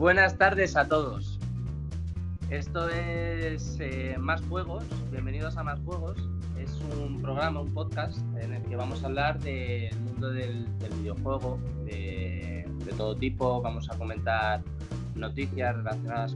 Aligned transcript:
Buenas 0.00 0.38
tardes 0.38 0.76
a 0.76 0.88
todos. 0.88 1.38
Esto 2.48 2.88
es 2.88 3.76
eh, 3.80 4.16
Más 4.18 4.40
Juegos. 4.48 4.82
Bienvenidos 5.12 5.58
a 5.58 5.62
Más 5.62 5.78
Juegos. 5.80 6.16
Es 6.58 6.80
un 6.98 7.20
programa, 7.20 7.60
un 7.60 7.74
podcast 7.74 8.16
en 8.40 8.54
el 8.54 8.62
que 8.62 8.76
vamos 8.76 9.04
a 9.04 9.08
hablar 9.08 9.38
del 9.40 9.94
mundo 10.00 10.30
del, 10.30 10.66
videojuego, 11.02 11.58
de, 11.84 12.66
todo 12.96 13.14
tipo. 13.14 13.60
Vamos 13.60 13.90
a 13.90 13.98
comentar 13.98 14.62
noticias 15.16 15.76
relacionadas 15.76 16.34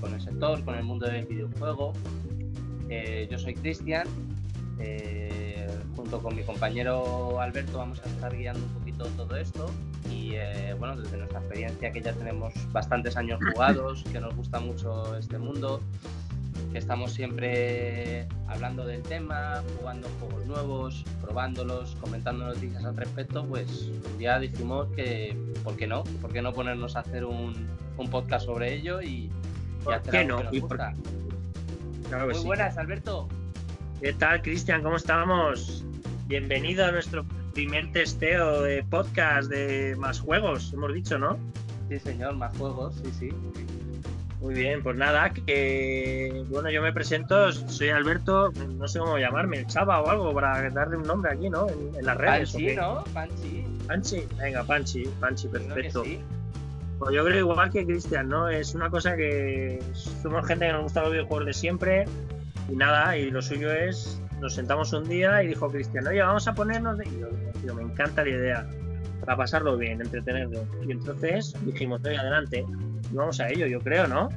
con, 0.00 0.12
el 0.12 0.20
sector, 0.20 0.64
con 0.64 0.74
el 0.74 0.82
mundo 0.82 1.06
del 1.06 1.24
videojuego. 1.24 1.92
Eh, 2.88 3.28
yo 3.30 3.38
soy 3.38 3.54
Cristian. 3.54 4.08
Eh, 4.80 5.68
junto 5.94 6.18
con 6.18 6.34
mi 6.34 6.42
compañero 6.42 7.40
Alberto 7.40 7.78
vamos 7.78 8.00
a 8.04 8.08
estar 8.08 8.36
guiando 8.36 8.60
un 8.60 8.83
poquito 8.94 9.24
todo 9.24 9.36
esto 9.36 9.70
y 10.10 10.32
eh, 10.34 10.74
bueno, 10.78 10.96
desde 10.96 11.16
nuestra 11.16 11.40
experiencia 11.40 11.90
que 11.90 12.00
ya 12.00 12.12
tenemos 12.12 12.52
bastantes 12.72 13.16
años 13.16 13.40
jugados, 13.52 14.04
que 14.12 14.20
nos 14.20 14.34
gusta 14.36 14.60
mucho 14.60 15.16
este 15.16 15.38
mundo, 15.38 15.80
que 16.72 16.78
estamos 16.78 17.12
siempre 17.12 18.26
hablando 18.48 18.84
del 18.84 19.02
tema, 19.02 19.62
jugando 19.78 20.08
juegos 20.20 20.46
nuevos, 20.46 21.04
probándolos, 21.22 21.96
comentando 22.00 22.46
noticias 22.46 22.84
al 22.84 22.96
respecto, 22.96 23.44
pues 23.44 23.90
ya 24.18 24.38
dijimos 24.38 24.88
que, 24.94 25.36
¿por 25.62 25.76
qué 25.76 25.86
no? 25.86 26.04
¿Por 26.20 26.32
qué 26.32 26.42
no 26.42 26.52
ponernos 26.52 26.96
a 26.96 27.00
hacer 27.00 27.24
un, 27.24 27.68
un 27.96 28.10
podcast 28.10 28.46
sobre 28.46 28.74
ello 28.74 29.00
y, 29.00 29.30
y 29.88 29.92
hacer 29.92 30.26
no? 30.26 30.50
Que 30.50 30.60
Muy 30.60 32.44
buenas, 32.44 32.76
Alberto. 32.76 33.28
¿Qué 34.00 34.12
tal, 34.12 34.42
Cristian? 34.42 34.82
¿Cómo 34.82 34.96
estamos? 34.96 35.84
Bienvenido 36.26 36.84
a 36.84 36.92
nuestro 36.92 37.24
primer 37.54 37.90
testeo 37.92 38.62
de 38.62 38.82
podcast 38.82 39.48
de 39.48 39.94
más 39.96 40.20
juegos, 40.20 40.72
hemos 40.72 40.92
dicho, 40.92 41.18
¿no? 41.18 41.38
Sí, 41.88 41.98
señor, 42.00 42.34
más 42.34 42.56
juegos, 42.58 42.96
sí, 42.96 43.10
sí. 43.18 43.28
Muy 44.40 44.54
bien, 44.54 44.82
pues 44.82 44.96
nada, 44.96 45.30
que 45.30 46.44
bueno, 46.50 46.70
yo 46.70 46.82
me 46.82 46.92
presento, 46.92 47.50
soy 47.52 47.88
Alberto, 47.90 48.52
no 48.76 48.88
sé 48.88 48.98
cómo 48.98 49.16
llamarme, 49.16 49.58
el 49.58 49.66
Chava 49.66 50.02
o 50.02 50.08
algo, 50.10 50.34
para 50.34 50.68
darle 50.70 50.98
un 50.98 51.04
nombre 51.04 51.32
aquí, 51.32 51.48
¿no? 51.48 51.66
En, 51.68 52.04
las 52.04 52.18
redes. 52.18 52.52
Panchi, 52.52 52.76
¿no? 52.76 53.04
Panchi. 53.14 53.64
Panchi, 53.86 54.22
venga, 54.36 54.64
Panchi, 54.64 55.04
Panchi, 55.20 55.48
perfecto. 55.48 56.02
Pues 56.98 57.14
yo 57.14 57.24
creo 57.24 57.38
igual 57.38 57.70
que 57.70 57.86
Cristian, 57.86 58.28
¿no? 58.28 58.48
Es 58.48 58.74
una 58.74 58.90
cosa 58.90 59.16
que 59.16 59.82
somos 60.22 60.46
gente 60.46 60.66
que 60.66 60.72
nos 60.72 60.82
gusta 60.82 61.02
los 61.02 61.12
videojuegos 61.12 61.46
de 61.46 61.54
siempre 61.54 62.04
y 62.68 62.76
nada, 62.76 63.16
y 63.16 63.30
lo 63.30 63.40
suyo 63.40 63.72
es 63.72 64.20
nos 64.40 64.54
sentamos 64.54 64.92
un 64.92 65.08
día 65.08 65.42
y 65.42 65.48
dijo 65.48 65.68
Cristian, 65.70 66.06
oye, 66.06 66.22
vamos 66.22 66.46
a 66.48 66.54
ponernos 66.54 66.98
de... 66.98 67.06
Y 67.06 67.66
yo, 67.66 67.74
me 67.74 67.82
encanta 67.82 68.22
la 68.22 68.30
idea, 68.30 68.66
para 69.20 69.36
pasarlo 69.36 69.76
bien, 69.76 70.00
entretenerlo. 70.00 70.64
Y 70.86 70.92
entonces 70.92 71.54
dijimos, 71.64 72.00
oye, 72.04 72.16
adelante, 72.16 72.64
y 73.10 73.14
vamos 73.14 73.40
a 73.40 73.48
ello, 73.48 73.66
yo 73.66 73.80
creo, 73.80 74.06
¿no? 74.06 74.28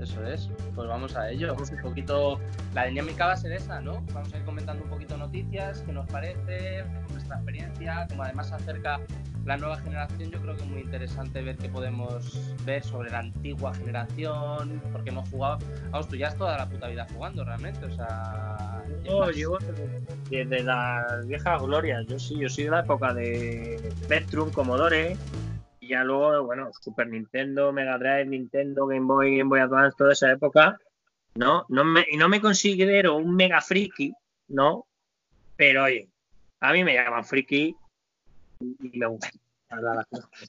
Eso 0.00 0.24
es, 0.24 0.48
pues 0.76 0.86
vamos 0.86 1.16
a 1.16 1.28
ello. 1.30 1.56
Un 1.56 1.82
poquito, 1.82 2.38
la 2.72 2.84
dinámica 2.84 3.26
va 3.26 3.32
a 3.32 3.36
ser 3.36 3.52
esa, 3.52 3.80
¿no? 3.80 4.00
Vamos 4.12 4.32
a 4.32 4.38
ir 4.38 4.44
comentando 4.44 4.84
un 4.84 4.90
poquito 4.90 5.16
noticias, 5.16 5.82
qué 5.82 5.92
nos 5.92 6.06
parece, 6.06 6.84
nuestra 7.10 7.36
experiencia, 7.36 8.06
como 8.08 8.22
además 8.22 8.52
acerca 8.52 9.00
la 9.44 9.56
nueva 9.56 9.78
generación, 9.78 10.30
yo 10.30 10.40
creo 10.40 10.54
que 10.56 10.62
es 10.62 10.68
muy 10.68 10.82
interesante 10.82 11.42
ver 11.42 11.56
qué 11.56 11.68
podemos 11.68 12.54
ver 12.64 12.84
sobre 12.84 13.10
la 13.10 13.20
antigua 13.20 13.74
generación, 13.74 14.80
porque 14.92 15.10
hemos 15.10 15.28
jugado, 15.30 15.58
vamos, 15.90 16.08
tú 16.08 16.16
ya 16.16 16.28
has 16.28 16.36
toda 16.36 16.58
la 16.58 16.68
puta 16.68 16.86
vida 16.86 17.06
jugando 17.12 17.44
realmente, 17.44 17.86
o 17.86 17.90
sea... 17.90 18.47
Yo 19.04 19.58
desde 20.30 20.62
las 20.62 21.26
viejas 21.26 21.62
glorias, 21.62 22.06
yo 22.06 22.18
sí, 22.18 22.38
yo 22.38 22.48
soy 22.48 22.64
de 22.64 22.70
la 22.70 22.80
época 22.80 23.14
de 23.14 23.78
Spectrum, 24.04 24.50
Commodore, 24.50 25.16
y 25.80 25.88
ya 25.88 26.04
luego, 26.04 26.44
bueno, 26.44 26.70
Super 26.80 27.08
Nintendo, 27.08 27.72
Mega 27.72 27.98
Drive, 27.98 28.26
Nintendo, 28.26 28.86
Game 28.86 29.06
Boy, 29.06 29.38
Game 29.38 29.48
Boy 29.48 29.60
Advance, 29.60 29.96
toda 29.96 30.12
esa 30.12 30.30
época, 30.30 30.78
¿no? 31.34 31.64
no 31.68 31.84
me, 31.84 32.04
y 32.10 32.16
no 32.16 32.28
me 32.28 32.40
considero 32.40 33.16
un 33.16 33.34
mega 33.34 33.60
friki, 33.60 34.12
¿no? 34.48 34.86
Pero 35.56 35.84
oye, 35.84 36.08
a 36.60 36.72
mí 36.72 36.84
me 36.84 36.94
llaman 36.94 37.24
friki 37.24 37.74
y 38.60 38.98
me 38.98 39.06
gusta. 39.06 39.30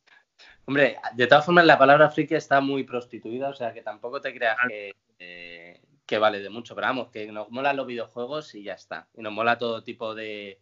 Hombre, 0.65 0.97
de 1.15 1.27
todas 1.27 1.45
formas 1.45 1.65
la 1.65 1.77
palabra 1.77 2.09
friki 2.09 2.35
está 2.35 2.61
muy 2.61 2.83
prostituida, 2.83 3.49
o 3.49 3.55
sea 3.55 3.73
que 3.73 3.81
tampoco 3.81 4.21
te 4.21 4.33
creas 4.33 4.57
que, 4.67 4.93
eh, 5.17 5.81
que 6.09 6.17
vale 6.17 6.39
de 6.39 6.49
mucho, 6.49 6.73
pero 6.73 6.87
vamos, 6.87 7.09
que 7.11 7.31
nos 7.31 7.51
mola 7.51 7.71
los 7.71 7.85
videojuegos 7.85 8.55
y 8.55 8.63
ya 8.63 8.73
está. 8.73 9.07
Y 9.13 9.21
nos 9.21 9.31
mola 9.31 9.59
todo 9.59 9.83
tipo 9.83 10.15
de, 10.15 10.59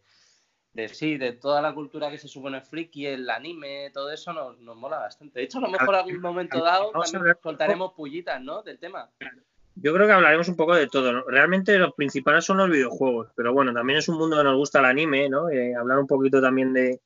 de 0.74 0.88
sí, 0.90 1.16
de 1.16 1.32
toda 1.32 1.62
la 1.62 1.72
cultura 1.72 2.10
que 2.10 2.18
se 2.18 2.28
supone 2.28 2.60
friki, 2.60 3.06
el 3.06 3.30
anime, 3.30 3.90
todo 3.94 4.12
eso 4.12 4.34
nos, 4.34 4.58
nos 4.58 4.76
mola 4.76 4.98
bastante. 4.98 5.38
De 5.38 5.46
hecho, 5.46 5.56
a 5.56 5.62
lo 5.62 5.68
mejor 5.68 5.94
algún 5.94 6.20
momento 6.20 6.62
dado 6.62 6.90
también 6.90 7.34
soltaremos 7.42 7.94
pullitas, 7.94 8.42
¿no? 8.42 8.62
Del 8.62 8.78
tema. 8.78 9.10
Yo 9.74 9.94
creo 9.94 10.06
que 10.06 10.12
hablaremos 10.12 10.50
un 10.50 10.56
poco 10.56 10.74
de 10.74 10.86
todo. 10.86 11.22
Realmente 11.22 11.78
los 11.78 11.94
principales 11.94 12.44
son 12.44 12.58
los 12.58 12.68
videojuegos, 12.68 13.28
pero 13.34 13.54
bueno, 13.54 13.72
también 13.72 14.00
es 14.00 14.08
un 14.10 14.18
mundo 14.18 14.36
que 14.36 14.44
nos 14.44 14.56
gusta 14.56 14.80
el 14.80 14.84
anime, 14.84 15.30
¿no? 15.30 15.48
Eh, 15.48 15.74
hablar 15.74 15.98
un 15.98 16.06
poquito 16.06 16.42
también 16.42 16.74
de, 16.74 17.00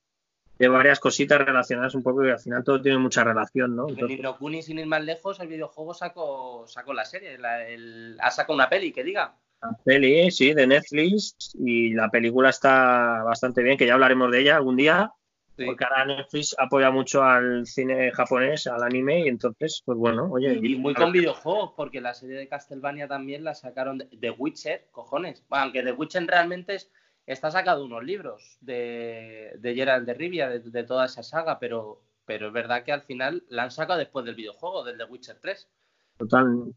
de 0.59 0.69
varias 0.69 1.01
cositas 1.01 1.41
relacionadas 1.41 1.95
un 1.95 2.03
poco 2.03 2.25
y 2.25 2.31
al 2.31 2.39
final 2.39 2.63
todo 2.63 2.81
tiene 2.81 2.99
mucha 2.99 3.25
relación, 3.25 3.75
¿no? 3.75 3.89
Entonces... 3.89 4.21
En 4.21 4.33
Kuni, 4.35 4.63
sin 4.63 4.79
ir 4.79 4.87
más 4.87 5.03
lejos, 5.03 5.41
el 5.41 5.49
videojuego 5.49 5.95
sacó, 5.95 6.65
sacó 6.69 6.93
la 6.93 7.05
serie, 7.05 7.39
ha 8.21 8.31
sacado 8.31 8.55
una 8.55 8.69
peli, 8.69 8.93
que 8.93 9.05
diga. 9.05 9.35
La 9.63 9.77
peli, 9.85 10.31
sí, 10.31 10.55
de 10.55 10.67
Netflix 10.67 11.53
y 11.55 11.95
la 11.95 12.11
película 12.11 12.51
está 12.51 13.23
bastante 13.25 13.63
bien, 13.63 13.79
que 13.79 13.87
ya 13.87 13.95
hablaremos 13.95 14.31
de 14.31 14.41
ella 14.41 14.57
algún 14.57 14.77
día. 14.77 15.13
Porque 15.55 15.85
ahora 15.85 16.07
Netflix 16.07 16.57
apoya 16.59 16.91
mucho 16.91 17.23
al 17.23 17.67
cine 17.67 18.11
japonés, 18.13 18.67
al 18.67 18.83
anime, 18.83 19.21
y 19.21 19.29
entonces, 19.29 19.83
pues 19.85 19.99
bueno, 19.99 20.29
oye. 20.33 20.59
Y, 20.63 20.77
muy 20.77 20.95
con 20.95 21.13
videojuegos, 21.13 21.73
porque 21.77 22.01
la 22.01 22.15
serie 22.15 22.37
de 22.37 22.49
Castlevania 22.49 23.07
también 23.07 23.45
la 23.45 23.55
sacaron 23.55 23.99
de, 23.99 24.07
The 24.07 24.31
Witcher, 24.31 24.89
cojones. 24.91 25.45
Bueno, 25.49 25.65
aunque 25.65 25.83
The 25.83 25.93
Witcher 25.93 26.27
realmente 26.27 26.77
es, 26.77 26.91
está 27.27 27.51
sacado 27.51 27.85
unos 27.85 28.05
libros 28.05 28.59
de, 28.61 29.53
de 29.59 29.75
Gerald 29.75 30.07
de 30.07 30.15
Rivia, 30.15 30.49
de, 30.49 30.85
toda 30.85 31.07
esa 31.07 31.23
saga, 31.23 31.59
pero, 31.59 32.03
pero 32.25 32.49
es 32.49 32.53
verdad 32.53 32.85
que 32.85 32.93
al 32.93 33.03
final 33.03 33.45
la 33.49 33.65
han 33.65 33.71
sacado 33.71 33.99
después 33.99 34.25
del 34.25 34.35
videojuego, 34.35 34.85
del 34.85 34.99
The 34.99 35.05
Witcher 35.05 35.39
3. 35.41 35.69
Total, 36.19 36.75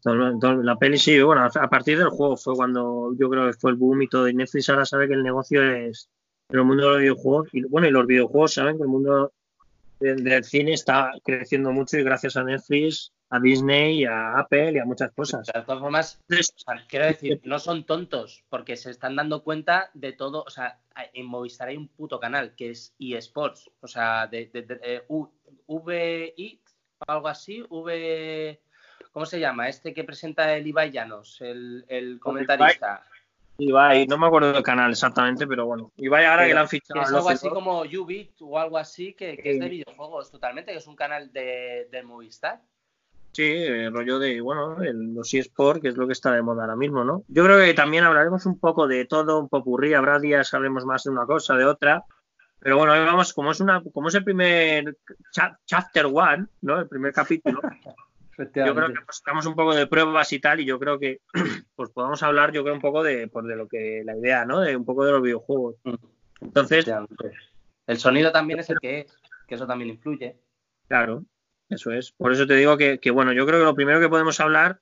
la 0.64 0.76
peli 0.76 0.98
sí, 0.98 1.20
bueno, 1.20 1.44
a 1.44 1.68
partir 1.68 1.98
del 1.98 2.08
juego 2.08 2.36
fue 2.36 2.54
cuando 2.54 3.14
yo 3.18 3.28
creo 3.28 3.46
que 3.46 3.52
fue 3.52 3.70
el 3.70 3.76
boom 3.76 4.02
y 4.02 4.08
todo, 4.08 4.28
y 4.28 4.34
Netflix 4.34 4.68
ahora 4.70 4.86
sabe 4.86 5.08
que 5.08 5.14
el 5.14 5.22
negocio 5.22 5.62
es 5.62 6.08
el 6.48 6.64
mundo 6.64 6.84
de 6.84 6.90
los 6.90 7.00
videojuegos, 7.00 7.48
y 7.52 7.62
bueno, 7.64 7.86
y 7.86 7.90
los 7.90 8.06
videojuegos 8.06 8.54
saben 8.54 8.76
que 8.76 8.82
el 8.82 8.88
mundo 8.88 9.32
del 10.00 10.44
cine 10.44 10.72
está 10.72 11.12
creciendo 11.24 11.72
mucho 11.72 11.98
y 11.98 12.04
gracias 12.04 12.36
a 12.36 12.44
Netflix 12.44 13.12
a 13.30 13.40
Disney, 13.40 14.04
a 14.04 14.38
Apple 14.38 14.72
y 14.72 14.78
a 14.78 14.84
muchas 14.84 15.12
cosas. 15.12 15.46
De 15.46 15.62
todas 15.62 15.80
formas, 15.80 16.20
quiero 16.88 17.06
decir, 17.06 17.40
no 17.44 17.58
son 17.58 17.84
tontos 17.84 18.44
porque 18.48 18.76
se 18.76 18.90
están 18.90 19.16
dando 19.16 19.42
cuenta 19.42 19.90
de 19.94 20.12
todo. 20.12 20.44
O 20.44 20.50
sea, 20.50 20.78
en 21.12 21.26
Movistar 21.26 21.68
hay 21.68 21.76
un 21.76 21.88
puto 21.88 22.20
canal 22.20 22.54
que 22.54 22.70
es 22.70 22.94
eSports, 22.98 23.70
o 23.80 23.88
sea, 23.88 24.26
de, 24.26 24.46
de, 24.46 25.04
VI, 25.66 26.60
algo 27.06 27.28
así, 27.28 27.64
V. 27.68 28.60
¿Cómo 29.12 29.26
se 29.26 29.40
llama? 29.40 29.68
Este 29.68 29.94
que 29.94 30.04
presenta 30.04 30.54
el 30.54 30.66
Ibai 30.66 30.90
Llanos, 30.90 31.40
el, 31.40 31.84
el 31.88 32.20
comentarista. 32.20 33.04
Ibai, 33.58 34.06
no 34.06 34.18
me 34.18 34.26
acuerdo 34.26 34.52
del 34.52 34.62
canal 34.62 34.90
exactamente, 34.90 35.46
pero 35.46 35.66
bueno. 35.66 35.92
Ibai 35.96 36.24
ahora 36.24 36.46
que 36.46 36.54
lo 36.54 36.60
han 36.60 36.68
fichado. 36.68 37.02
Es 37.02 37.12
algo 37.12 37.28
así 37.30 37.48
como 37.48 37.80
Ubit 37.82 38.40
o 38.40 38.58
algo 38.58 38.78
así, 38.78 39.14
que, 39.14 39.40
es 39.42 39.60
de 39.60 39.68
videojuegos 39.68 40.30
totalmente, 40.30 40.72
que 40.72 40.78
es 40.78 40.86
un 40.86 40.96
canal 40.96 41.32
de, 41.32 41.88
de 41.90 42.02
Movistar. 42.02 42.60
Sí, 43.32 43.44
el 43.44 43.92
rollo 43.92 44.18
de, 44.18 44.40
bueno, 44.40 44.82
el, 44.82 45.14
los 45.14 45.34
eSports, 45.34 45.82
que 45.82 45.88
es 45.88 45.96
lo 45.96 46.06
que 46.06 46.14
está 46.14 46.32
de 46.32 46.40
moda 46.40 46.62
ahora 46.62 46.76
mismo, 46.76 47.04
¿no? 47.04 47.22
Yo 47.28 47.44
creo 47.44 47.58
que 47.58 47.74
también 47.74 48.04
hablaremos 48.04 48.46
un 48.46 48.58
poco 48.58 48.86
de 48.86 49.04
todo, 49.04 49.40
un 49.40 49.50
popurrí, 49.50 49.92
habrá 49.92 50.18
días 50.18 50.54
hablemos 50.54 50.86
más 50.86 51.04
de 51.04 51.10
una 51.10 51.26
cosa, 51.26 51.54
de 51.54 51.66
otra, 51.66 52.04
pero 52.58 52.78
bueno, 52.78 52.92
vamos, 52.92 53.34
como 53.34 53.50
es 53.50 53.60
una, 53.60 53.82
como 53.92 54.08
es 54.08 54.14
el 54.14 54.24
primer 54.24 54.96
chapter 55.66 56.06
one, 56.06 56.46
¿no? 56.62 56.80
El 56.80 56.88
primer 56.88 57.12
capítulo, 57.12 57.60
yo 58.38 58.74
creo 58.74 58.88
que 58.88 59.00
pues, 59.04 59.16
estamos 59.16 59.46
un 59.46 59.54
poco 59.54 59.74
de 59.74 59.86
pruebas 59.86 60.32
y 60.32 60.40
tal, 60.40 60.60
y 60.60 60.64
yo 60.64 60.78
creo 60.78 60.98
que 60.98 61.20
pues 61.74 61.90
podemos 61.90 62.22
hablar, 62.22 62.52
yo 62.52 62.62
creo, 62.62 62.74
un 62.74 62.80
poco 62.80 63.02
de, 63.02 63.28
pues, 63.28 63.46
de 63.46 63.56
lo 63.56 63.68
que, 63.68 64.02
la 64.04 64.16
idea, 64.16 64.44
¿no? 64.44 64.60
De 64.60 64.76
un 64.76 64.84
poco 64.84 65.04
de 65.04 65.12
los 65.12 65.22
videojuegos. 65.22 65.76
Mm. 65.84 65.94
Entonces. 66.42 66.86
El 67.86 67.98
sonido 67.98 68.32
también 68.32 68.58
es 68.58 68.68
el 68.70 68.78
que 68.80 69.00
es, 69.00 69.16
que 69.46 69.54
eso 69.54 69.66
también 69.66 69.90
influye. 69.90 70.36
Claro. 70.88 71.24
Eso 71.68 71.92
es. 71.92 72.12
Por 72.12 72.32
eso 72.32 72.46
te 72.46 72.54
digo 72.54 72.76
que, 72.76 72.98
bueno, 73.10 73.32
yo 73.32 73.46
creo 73.46 73.60
que 73.60 73.64
lo 73.64 73.74
primero 73.74 74.00
que 74.00 74.08
podemos 74.08 74.38
hablar, 74.40 74.80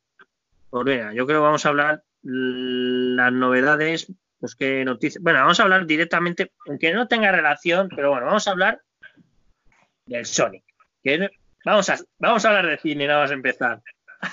pues 0.70 0.84
mira, 0.84 1.12
yo 1.12 1.26
creo 1.26 1.40
que 1.40 1.44
vamos 1.44 1.64
a 1.64 1.68
hablar 1.68 2.04
las 2.22 3.32
novedades, 3.32 4.12
pues 4.40 4.54
qué 4.54 4.84
noticias. 4.84 5.22
Bueno, 5.22 5.40
vamos 5.40 5.60
a 5.60 5.64
hablar 5.64 5.86
directamente, 5.86 6.52
aunque 6.66 6.92
no 6.92 7.08
tenga 7.08 7.32
relación, 7.32 7.88
pero 7.94 8.10
bueno, 8.10 8.26
vamos 8.26 8.48
a 8.48 8.50
hablar 8.50 8.82
del 10.06 10.26
Sonic. 10.26 10.64
Vamos, 11.64 11.88
a, 11.88 11.98
vamos 12.18 12.44
a 12.44 12.48
hablar 12.48 12.66
de 12.66 12.78
cine, 12.78 13.06
nada 13.06 13.22
más 13.22 13.30
empezar. 13.30 13.82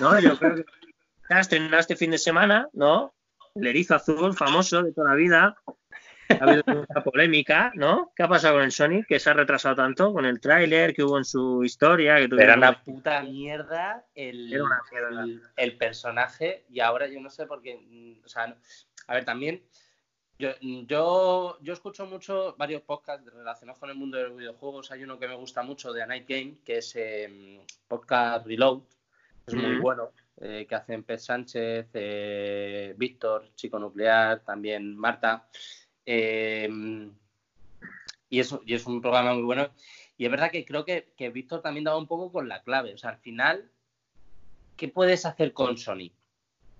¿no? 0.00 0.18
Yo 0.20 0.38
creo 0.38 0.56
que 0.56 0.64
ya 1.28 1.40
estrenado 1.40 1.78
este 1.78 1.96
fin 1.96 2.10
de 2.10 2.18
semana, 2.18 2.68
¿no? 2.72 3.14
El 3.54 3.66
erizo 3.66 3.94
azul, 3.94 4.34
famoso 4.34 4.82
de 4.82 4.92
toda 4.92 5.10
la 5.10 5.16
vida. 5.16 5.56
ha 6.28 6.44
habido 6.44 6.62
mucha 6.66 7.04
polémica, 7.04 7.72
¿no? 7.74 8.12
¿Qué 8.16 8.22
ha 8.22 8.28
pasado 8.28 8.54
con 8.54 8.64
el 8.64 8.72
Sonic? 8.72 9.06
Que 9.06 9.18
se 9.18 9.30
ha 9.30 9.34
retrasado 9.34 9.76
tanto 9.76 10.12
con 10.12 10.24
el 10.24 10.40
tráiler 10.40 10.94
que 10.94 11.02
hubo 11.02 11.18
en 11.18 11.24
su 11.24 11.62
historia. 11.64 12.16
Que 12.16 12.28
Era 12.38 12.56
una 12.56 12.82
puta 12.82 13.22
mierda 13.22 14.04
el, 14.14 14.62
El, 15.56 15.76
personaje 15.76 16.64
y 16.70 16.80
ahora 16.80 17.06
yo 17.06 17.20
no 17.20 17.30
sé 17.30 17.46
por 17.46 17.60
qué. 17.62 17.76
Mm, 17.76 18.24
o 18.24 18.28
sea, 18.28 18.56
a 19.06 19.14
ver, 19.14 19.24
también 19.24 19.62
yo, 20.42 20.50
yo, 20.60 21.58
yo, 21.62 21.72
escucho 21.72 22.04
mucho 22.04 22.56
varios 22.58 22.82
podcasts 22.82 23.24
relacionados 23.32 23.78
con 23.78 23.90
el 23.90 23.96
mundo 23.96 24.18
de 24.18 24.24
los 24.24 24.36
videojuegos. 24.36 24.90
Hay 24.90 25.04
uno 25.04 25.16
que 25.16 25.28
me 25.28 25.36
gusta 25.36 25.62
mucho 25.62 25.92
de 25.92 26.02
A 26.02 26.06
Night 26.06 26.28
Game, 26.28 26.56
que 26.64 26.78
es 26.78 26.96
eh, 26.96 27.60
podcast 27.86 28.44
Reload. 28.44 28.82
Es 29.46 29.54
muy 29.54 29.78
bueno. 29.78 30.10
Eh, 30.40 30.66
que 30.68 30.74
hacen 30.74 31.04
Pez 31.04 31.26
Sánchez, 31.26 31.90
eh, 31.92 32.94
Víctor, 32.96 33.50
Chico 33.54 33.78
Nuclear, 33.78 34.40
también 34.40 34.96
Marta. 34.96 35.48
Em, 36.04 37.14
y, 38.28 38.40
es, 38.40 38.52
y 38.66 38.74
es 38.74 38.84
un 38.86 39.00
programa 39.00 39.34
muy 39.34 39.44
bueno. 39.44 39.70
Y 40.16 40.24
es 40.24 40.30
verdad 40.30 40.50
que 40.50 40.64
creo 40.64 40.84
que, 40.84 41.12
que 41.16 41.30
Víctor 41.30 41.62
también 41.62 41.84
daba 41.84 41.98
un 41.98 42.08
poco 42.08 42.32
con 42.32 42.48
la 42.48 42.64
clave. 42.64 42.94
O 42.94 42.98
sea, 42.98 43.10
al 43.10 43.18
final, 43.18 43.70
¿qué 44.76 44.88
puedes 44.88 45.24
hacer 45.24 45.52
con 45.52 45.78
Sony? 45.78 46.10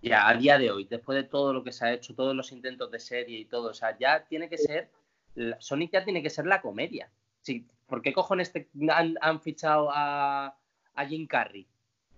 Ya, 0.02 0.28
a 0.28 0.34
día 0.34 0.58
de 0.58 0.70
hoy, 0.70 0.84
después 0.84 1.14
de 1.16 1.22
todo 1.22 1.52
lo 1.52 1.62
que 1.62 1.70
se 1.70 1.86
ha 1.86 1.92
hecho, 1.92 2.14
todos 2.14 2.34
los 2.34 2.50
intentos 2.50 2.90
de 2.90 2.98
serie 2.98 3.38
y 3.38 3.44
todo, 3.44 3.70
o 3.70 3.74
sea, 3.74 3.96
ya 3.96 4.24
tiene 4.24 4.48
que 4.48 4.58
ser, 4.58 4.90
Sonic 5.60 5.92
ya 5.92 6.04
tiene 6.04 6.22
que 6.22 6.30
ser 6.30 6.44
la 6.46 6.60
comedia. 6.60 7.08
Sí, 7.40 7.66
¿Por 7.86 8.02
qué 8.02 8.12
cojones 8.12 8.52
han, 8.90 9.16
han, 9.20 9.40
fichado 9.40 9.90
a, 9.92 10.56
a 10.94 11.06
Jim 11.06 11.26
Carrey? 11.26 11.68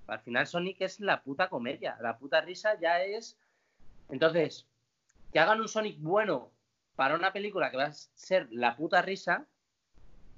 Al 0.06 0.20
final 0.20 0.46
Sonic 0.46 0.80
es 0.80 1.00
la 1.00 1.22
puta 1.22 1.48
comedia, 1.48 1.98
la 2.00 2.16
puta 2.16 2.40
risa 2.40 2.78
ya 2.80 3.02
es... 3.02 3.36
Entonces, 4.08 4.66
que 5.32 5.40
hagan 5.40 5.60
un 5.60 5.68
Sonic 5.68 5.98
bueno 5.98 6.52
para 6.94 7.16
una 7.16 7.32
película 7.32 7.70
que 7.70 7.76
va 7.76 7.86
a 7.86 7.92
ser 7.92 8.48
la 8.50 8.76
puta 8.76 9.02
risa, 9.02 9.46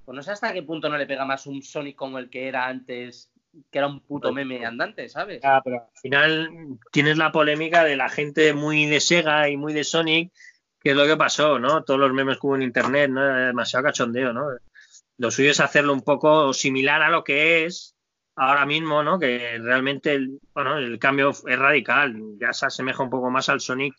pues 0.04 0.16
no 0.16 0.22
sé 0.22 0.30
hasta 0.30 0.52
qué 0.52 0.62
punto 0.62 0.88
no 0.88 0.96
le 0.96 1.06
pega 1.06 1.24
más 1.24 1.46
un 1.46 1.62
Sonic 1.62 1.96
como 1.96 2.18
el 2.18 2.30
que 2.30 2.48
era 2.48 2.66
antes, 2.66 3.30
que 3.70 3.78
era 3.78 3.86
un 3.86 4.00
puto 4.00 4.32
pues, 4.32 4.46
meme 4.46 4.64
andante, 4.64 5.08
¿sabes? 5.08 5.40
Ah, 5.44 5.60
pero 5.64 5.76
al 5.76 6.00
final 6.00 6.50
tienes 6.92 7.16
la 7.16 7.32
polémica 7.32 7.84
de 7.84 7.96
la 7.96 8.08
gente 8.08 8.52
muy 8.52 8.86
de 8.86 9.00
Sega 9.00 9.48
y 9.48 9.56
muy 9.56 9.72
de 9.72 9.84
Sonic, 9.84 10.32
que 10.80 10.90
es 10.90 10.96
lo 10.96 11.06
que 11.06 11.16
pasó, 11.16 11.58
¿no? 11.58 11.82
Todos 11.82 12.00
los 12.00 12.12
memes 12.12 12.38
que 12.38 12.46
hubo 12.46 12.56
en 12.56 12.62
internet, 12.62 13.10
¿no? 13.10 13.24
demasiado 13.24 13.84
cachondeo, 13.84 14.32
¿no? 14.32 14.46
Lo 15.18 15.30
suyo 15.30 15.50
es 15.50 15.60
hacerlo 15.60 15.92
un 15.92 16.02
poco 16.02 16.52
similar 16.52 17.02
a 17.02 17.10
lo 17.10 17.24
que 17.24 17.64
es, 17.64 17.96
ahora 18.36 18.66
mismo, 18.66 19.02
¿no? 19.02 19.18
Que 19.18 19.58
realmente 19.58 20.14
el, 20.14 20.38
bueno, 20.54 20.76
el 20.78 20.98
cambio 20.98 21.30
es 21.30 21.58
radical, 21.58 22.14
ya 22.38 22.52
se 22.52 22.66
asemeja 22.66 23.02
un 23.02 23.10
poco 23.10 23.30
más 23.30 23.48
al 23.48 23.60
Sonic. 23.60 23.94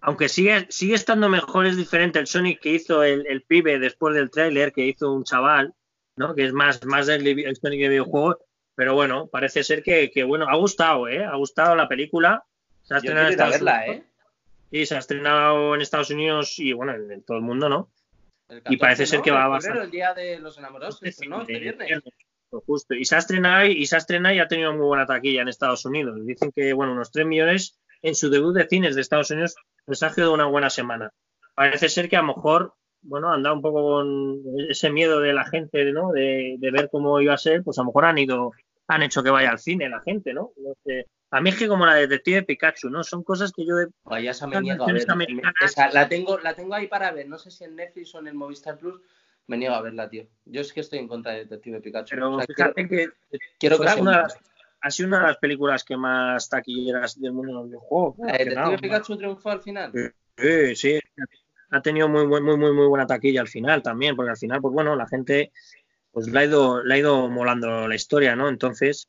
Aunque 0.00 0.28
sigue, 0.28 0.66
sigue 0.70 0.94
estando 0.94 1.28
mejor, 1.28 1.66
es 1.66 1.76
diferente 1.76 2.18
el 2.18 2.26
Sonic 2.26 2.60
que 2.60 2.70
hizo 2.70 3.02
el, 3.02 3.42
pibe 3.46 3.78
después 3.78 4.14
del 4.14 4.30
tráiler, 4.30 4.72
que 4.72 4.86
hizo 4.86 5.12
un 5.12 5.24
chaval, 5.24 5.74
¿no? 6.16 6.34
Que 6.34 6.46
es 6.46 6.52
más, 6.52 6.84
más 6.86 7.06
del 7.06 7.22
Sonic 7.56 7.80
de 7.80 7.88
videojuego. 7.88 8.38
Pero 8.78 8.94
bueno, 8.94 9.26
parece 9.26 9.64
ser 9.64 9.82
que, 9.82 10.22
bueno, 10.22 10.46
ha 10.48 10.54
gustado, 10.54 11.08
¿eh? 11.08 11.24
Ha 11.24 11.34
gustado 11.34 11.74
la 11.74 11.88
película. 11.88 12.44
Se 12.84 12.94
ha 12.94 12.98
estrenado 12.98 13.26
en 13.26 13.32
Estados 13.32 13.54
verla, 13.54 13.82
Unidos. 13.84 13.96
¿eh? 13.96 14.04
Y 14.70 14.86
se 14.86 14.94
ha 14.94 14.98
estrenado 14.98 15.74
en 15.74 15.80
Estados 15.80 16.10
Unidos 16.10 16.60
y 16.60 16.72
bueno, 16.74 16.94
en, 16.94 17.24
todo 17.24 17.38
el 17.38 17.42
mundo, 17.42 17.68
¿no? 17.68 17.90
y 18.68 18.76
parece 18.76 19.04
ser 19.04 19.20
que 19.20 19.32
va 19.32 19.46
a 19.46 19.48
basar. 19.48 19.76
el 19.78 19.90
día 19.90 20.14
de 20.14 20.38
los 20.38 20.56
enamorados, 20.58 21.02
¿no? 21.02 21.42
Este 21.42 21.58
viernes. 21.58 22.02
Justo. 22.50 22.94
Y 22.94 23.04
se 23.04 23.16
ha 23.16 23.18
estrenado 23.18 23.66
y 23.66 23.84
se 23.84 23.96
ha 23.96 23.98
estrenado 23.98 24.36
y 24.36 24.38
ha 24.38 24.46
tenido 24.46 24.72
muy 24.72 24.86
buena 24.86 25.06
taquilla 25.06 25.42
en 25.42 25.48
Estados 25.48 25.84
Unidos. 25.84 26.24
Dicen 26.24 26.52
que, 26.54 26.72
bueno, 26.72 26.92
unos 26.92 27.10
3 27.10 27.26
millones 27.26 27.80
en 28.00 28.14
su 28.14 28.30
debut 28.30 28.54
de 28.54 28.68
cines 28.68 28.94
de 28.94 29.00
Estados 29.00 29.32
Unidos 29.32 29.56
les 29.88 30.02
ha 30.04 30.10
sido 30.10 30.32
una 30.32 30.46
buena 30.46 30.70
semana. 30.70 31.12
Parece 31.56 31.88
ser 31.88 32.08
que 32.08 32.16
a 32.16 32.20
lo 32.20 32.28
mejor, 32.28 32.74
bueno, 33.02 33.32
anda 33.32 33.52
un 33.52 33.60
poco 33.60 33.82
con 33.82 34.40
ese 34.68 34.88
miedo 34.88 35.18
de 35.18 35.32
la 35.32 35.44
gente, 35.46 35.84
¿no? 35.90 36.12
De, 36.12 36.56
ver 36.60 36.88
cómo 36.92 37.20
iba 37.20 37.34
a 37.34 37.38
ser, 37.38 37.64
pues 37.64 37.76
a 37.78 37.82
lo 37.82 37.86
mejor 37.86 38.04
han 38.04 38.18
ido, 38.18 38.52
han 38.88 39.02
hecho 39.02 39.22
que 39.22 39.30
vaya 39.30 39.50
al 39.50 39.58
cine 39.58 39.88
la 39.88 40.00
gente, 40.00 40.32
¿no? 40.32 40.52
A 41.30 41.40
mí 41.42 41.50
es 41.50 41.56
que 41.56 41.68
como 41.68 41.84
la 41.84 41.94
detective 41.94 42.42
Pikachu, 42.42 42.88
¿no? 42.88 43.04
Son 43.04 43.22
cosas 43.22 43.52
que 43.52 43.66
yo 43.66 43.76
de... 43.76 43.88
Vaya, 44.04 44.30
esa 44.30 44.46
me 44.46 44.60
niego 44.62 44.84
a 44.84 44.86
ver. 44.86 45.06
la, 45.92 46.08
tengo, 46.08 46.38
la 46.38 46.54
tengo 46.54 46.74
ahí 46.74 46.88
para 46.88 47.12
ver. 47.12 47.28
No 47.28 47.38
sé 47.38 47.50
si 47.50 47.64
en 47.64 47.76
Netflix 47.76 48.14
o 48.14 48.20
en 48.20 48.28
el 48.28 48.34
Movistar 48.34 48.78
Plus, 48.78 48.98
me 49.46 49.58
niego 49.58 49.74
a 49.74 49.82
verla, 49.82 50.08
tío. 50.08 50.26
Yo 50.46 50.62
es 50.62 50.72
que 50.72 50.80
estoy 50.80 51.00
en 51.00 51.08
contra 51.08 51.32
de 51.32 51.40
Detective 51.40 51.82
Pikachu. 51.82 52.14
Pero 52.14 52.40
fíjate 52.40 52.88
que, 52.88 53.08
quiero 53.58 53.78
que 53.78 54.00
una, 54.00 54.26
ha 54.80 54.90
sido 54.90 55.08
una 55.08 55.18
de 55.18 55.26
las 55.26 55.36
películas 55.36 55.84
que 55.84 55.96
más 55.98 56.48
taquilleras 56.48 57.20
del 57.20 57.32
mundo 57.32 57.52
de 57.52 57.58
los 57.58 57.68
videojuegos. 57.68 58.16
¿Detective 58.16 58.78
Pikachu 58.78 59.16
triunfó 59.18 59.50
al 59.50 59.60
final? 59.60 59.92
Sí, 60.38 60.76
sí. 60.76 60.98
Ha 61.70 61.82
tenido 61.82 62.08
muy, 62.08 62.26
muy, 62.26 62.40
muy, 62.40 62.56
muy 62.56 62.86
buena 62.86 63.06
taquilla 63.06 63.42
al 63.42 63.48
final 63.48 63.82
también, 63.82 64.16
porque 64.16 64.30
al 64.30 64.38
final, 64.38 64.62
pues 64.62 64.72
bueno, 64.72 64.96
la 64.96 65.06
gente 65.06 65.52
pues 66.12 66.28
le 66.28 66.38
ha 66.38 66.44
ido, 66.44 66.82
le 66.82 66.94
ha 66.94 66.98
ido 66.98 67.28
molando 67.28 67.88
la 67.88 67.94
historia, 67.94 68.36
¿no? 68.36 68.48
Entonces, 68.48 69.08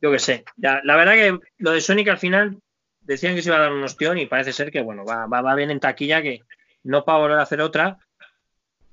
yo 0.00 0.12
qué 0.12 0.18
sé. 0.18 0.44
la 0.56 0.96
verdad 0.96 1.14
que 1.14 1.38
lo 1.58 1.72
de 1.72 1.80
Sonic 1.80 2.08
al 2.08 2.18
final 2.18 2.58
decían 3.00 3.34
que 3.34 3.42
se 3.42 3.48
iba 3.48 3.56
a 3.56 3.60
dar 3.62 3.72
un 3.72 3.82
ostión 3.82 4.18
y 4.18 4.26
parece 4.26 4.52
ser 4.52 4.70
que, 4.70 4.82
bueno, 4.82 5.04
va, 5.04 5.26
va, 5.26 5.40
va 5.40 5.54
bien 5.54 5.70
en 5.70 5.80
taquilla, 5.80 6.22
que 6.22 6.42
no 6.84 7.04
para 7.04 7.18
volver 7.18 7.38
a 7.38 7.42
hacer 7.42 7.60
otra, 7.60 7.98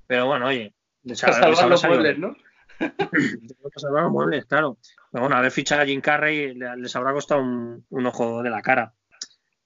pero 0.08 0.28
bueno, 0.28 0.48
oye. 0.48 0.74
Les 1.04 1.20
salvar 1.20 1.70
los 1.70 1.84
muebles, 1.84 2.18
¿no? 2.18 2.36
salvar 3.76 4.04
los 4.04 4.12
muebles, 4.12 4.46
claro. 4.46 4.78
Pero 5.12 5.24
bueno, 5.24 5.38
haber 5.38 5.52
fichado 5.52 5.82
a 5.82 5.86
Jim 5.86 6.02
Carrey 6.02 6.56
les 6.56 6.96
habrá 6.96 7.14
costado 7.14 7.42
un, 7.42 8.06
ojo 8.06 8.42
de 8.42 8.50
la 8.50 8.62
cara. 8.62 8.94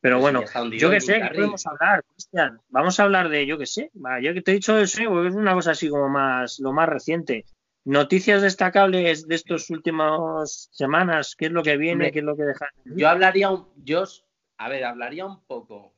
Pero 0.02 0.20
bueno, 0.20 0.44
yo 0.72 0.90
que 0.90 1.02
sé, 1.02 1.22
¿qué 1.22 1.36
podemos 1.36 1.66
hablar, 1.68 2.06
Cristian? 2.06 2.62
Vamos 2.70 3.00
a 3.00 3.04
hablar 3.04 3.28
de, 3.28 3.46
yo 3.46 3.58
que 3.58 3.66
sé, 3.66 3.92
yo 4.22 4.34
que 4.34 4.42
te 4.42 4.52
he 4.52 4.54
dicho 4.54 4.78
eso, 4.78 5.26
es 5.26 5.36
una 5.36 5.54
cosa 5.54 5.72
así 5.72 5.90
como 5.90 6.08
más, 6.08 6.60
lo 6.60 6.72
más 6.72 6.88
reciente. 6.88 7.46
Noticias 7.90 8.44
destacables 8.44 9.28
de 9.28 9.34
estas 9.34 9.68
últimas 9.72 10.70
semanas, 10.72 11.36
¿qué 11.36 11.48
es 11.48 11.52
lo 11.52 11.64
que 11.64 11.76
viene? 11.76 12.12
¿Qué 12.12 12.20
es 12.20 12.24
lo 12.24 12.38
que 12.38 12.44
deja? 12.44 12.68
Yo 12.86 13.10
hablaría, 13.10 13.50
un, 13.50 13.68
yo, 13.84 14.04
a 14.60 14.70
ver, 14.70 14.86
hablaría 14.86 15.26
un 15.26 15.42
poco, 15.42 15.96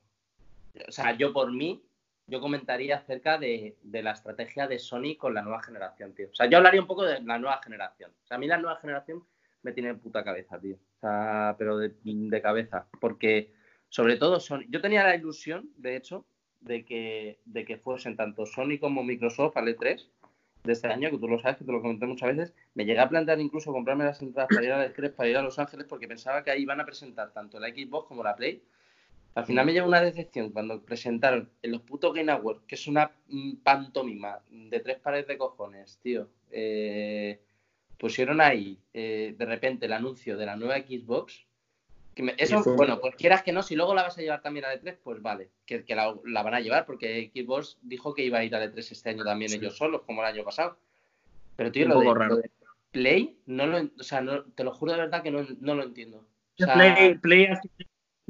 o 0.87 0.91
sea, 0.93 1.17
yo 1.17 1.33
por 1.33 1.51
mí, 1.51 1.83
yo 2.27 2.39
comentaría 2.39 2.95
acerca 2.95 3.37
de, 3.37 3.75
la 3.83 4.11
estrategia 4.11 4.69
de 4.69 4.79
Sony 4.79 5.17
con 5.17 5.33
la 5.33 5.41
nueva 5.41 5.61
generación, 5.61 6.13
tío. 6.13 6.29
O 6.31 6.33
sea, 6.33 6.45
yo 6.45 6.59
hablaría 6.59 6.79
un 6.79 6.87
poco 6.87 7.03
de 7.03 7.19
la 7.23 7.37
nueva 7.37 7.59
generación. 7.61 8.11
O 8.23 8.25
sea, 8.25 8.37
a 8.37 8.39
mí 8.39 8.47
la 8.47 8.57
nueva 8.57 8.79
generación 8.79 9.25
me 9.61 9.73
tiene 9.73 9.93
puta 9.95 10.23
cabeza, 10.23 10.57
tío. 10.61 10.75
O 10.75 10.99
sea, 11.01 11.57
pero 11.57 11.77
de, 11.77 12.41
cabeza. 12.41 12.87
Porque, 13.01 13.51
sobre 13.89 14.15
todo, 14.15 14.39
Sony. 14.39 14.61
Yo 14.69 14.79
tenía 14.79 15.03
la 15.03 15.17
ilusión, 15.17 15.69
de 15.75 15.97
hecho, 15.97 16.25
de 16.61 16.85
que, 16.85 17.41
de 17.43 17.65
que 17.65 17.75
fuesen 17.75 18.15
tanto 18.15 18.45
Sony 18.45 18.79
como 18.79 19.03
Microsoft 19.03 19.57
al 19.57 19.67
E3 19.67 20.07
de 20.63 20.73
este 20.73 20.87
año, 20.87 21.09
que 21.09 21.17
tú 21.17 21.27
lo 21.27 21.39
sabes, 21.39 21.57
que 21.57 21.65
te 21.65 21.71
lo 21.71 21.81
comenté 21.81 22.05
muchas 22.05 22.35
veces. 22.35 22.53
Me 22.75 22.85
llegué 22.85 22.99
a 22.99 23.09
plantear 23.09 23.39
incluso 23.39 23.71
comprarme 23.71 24.05
las 24.05 24.21
entradas 24.21 24.49
para 24.53 24.65
ir 24.65 24.71
al 24.71 24.93
E3, 24.93 25.13
para 25.13 25.29
ir 25.29 25.37
a 25.37 25.41
Los 25.41 25.59
Ángeles, 25.59 25.85
porque 25.87 26.07
pensaba 26.07 26.43
que 26.43 26.51
ahí 26.51 26.61
iban 26.61 26.79
a 26.79 26.85
presentar 26.85 27.31
tanto 27.31 27.59
la 27.59 27.69
Xbox 27.69 28.07
como 28.07 28.23
la 28.23 28.35
Play 28.35 28.63
al 29.33 29.45
final 29.45 29.65
me 29.65 29.73
lleva 29.73 29.87
una 29.87 30.01
decepción 30.01 30.51
cuando 30.51 30.81
presentaron 30.83 31.49
en 31.61 31.71
los 31.71 31.81
putos 31.81 32.13
Game 32.13 32.31
Awards, 32.31 32.63
que 32.67 32.75
es 32.75 32.87
una 32.87 33.11
pantomima 33.63 34.39
de 34.49 34.79
tres 34.81 34.99
pares 34.99 35.25
de 35.27 35.37
cojones, 35.37 35.99
tío. 36.01 36.27
Eh, 36.51 37.39
pusieron 37.97 38.41
ahí 38.41 38.77
eh, 38.93 39.33
de 39.37 39.45
repente 39.45 39.85
el 39.85 39.93
anuncio 39.93 40.37
de 40.37 40.45
la 40.45 40.57
nueva 40.57 40.79
Xbox. 40.79 41.45
Eso, 42.37 42.63
bueno, 42.75 42.99
pues 42.99 43.15
quieras 43.15 43.41
que 43.43 43.51
no, 43.51 43.63
si 43.63 43.75
luego 43.75 43.95
la 43.95 44.03
vas 44.03 44.17
a 44.17 44.21
llevar 44.21 44.41
también 44.41 44.65
a 44.65 44.73
E3, 44.73 44.97
pues 45.03 45.21
vale, 45.21 45.49
que, 45.65 45.83
la, 45.89 46.13
van 46.43 46.53
a 46.53 46.59
llevar, 46.59 46.85
porque 46.85 47.31
Xbox 47.33 47.77
dijo 47.81 48.13
que 48.13 48.25
iba 48.25 48.39
a 48.39 48.43
ir 48.43 48.55
a 48.55 48.63
E3 48.63 48.91
este 48.91 49.09
año 49.09 49.23
también 49.23 49.53
ellos 49.53 49.77
solos, 49.77 50.01
como 50.05 50.21
el 50.21 50.27
año 50.27 50.43
pasado. 50.43 50.77
Pero, 51.55 51.71
tío, 51.71 51.87
lo 51.87 51.99
de, 51.99 52.49
Play, 52.91 53.37
no 53.45 53.65
lo, 53.67 53.89
o 53.97 54.03
sea, 54.03 54.21
te 54.55 54.63
lo 54.63 54.73
juro 54.73 54.91
de 54.91 54.97
verdad 54.99 55.23
que 55.23 55.31
no, 55.31 55.43
lo 55.75 55.83
entiendo. 55.83 56.25
Play, 56.57 57.15
Play 57.19 57.47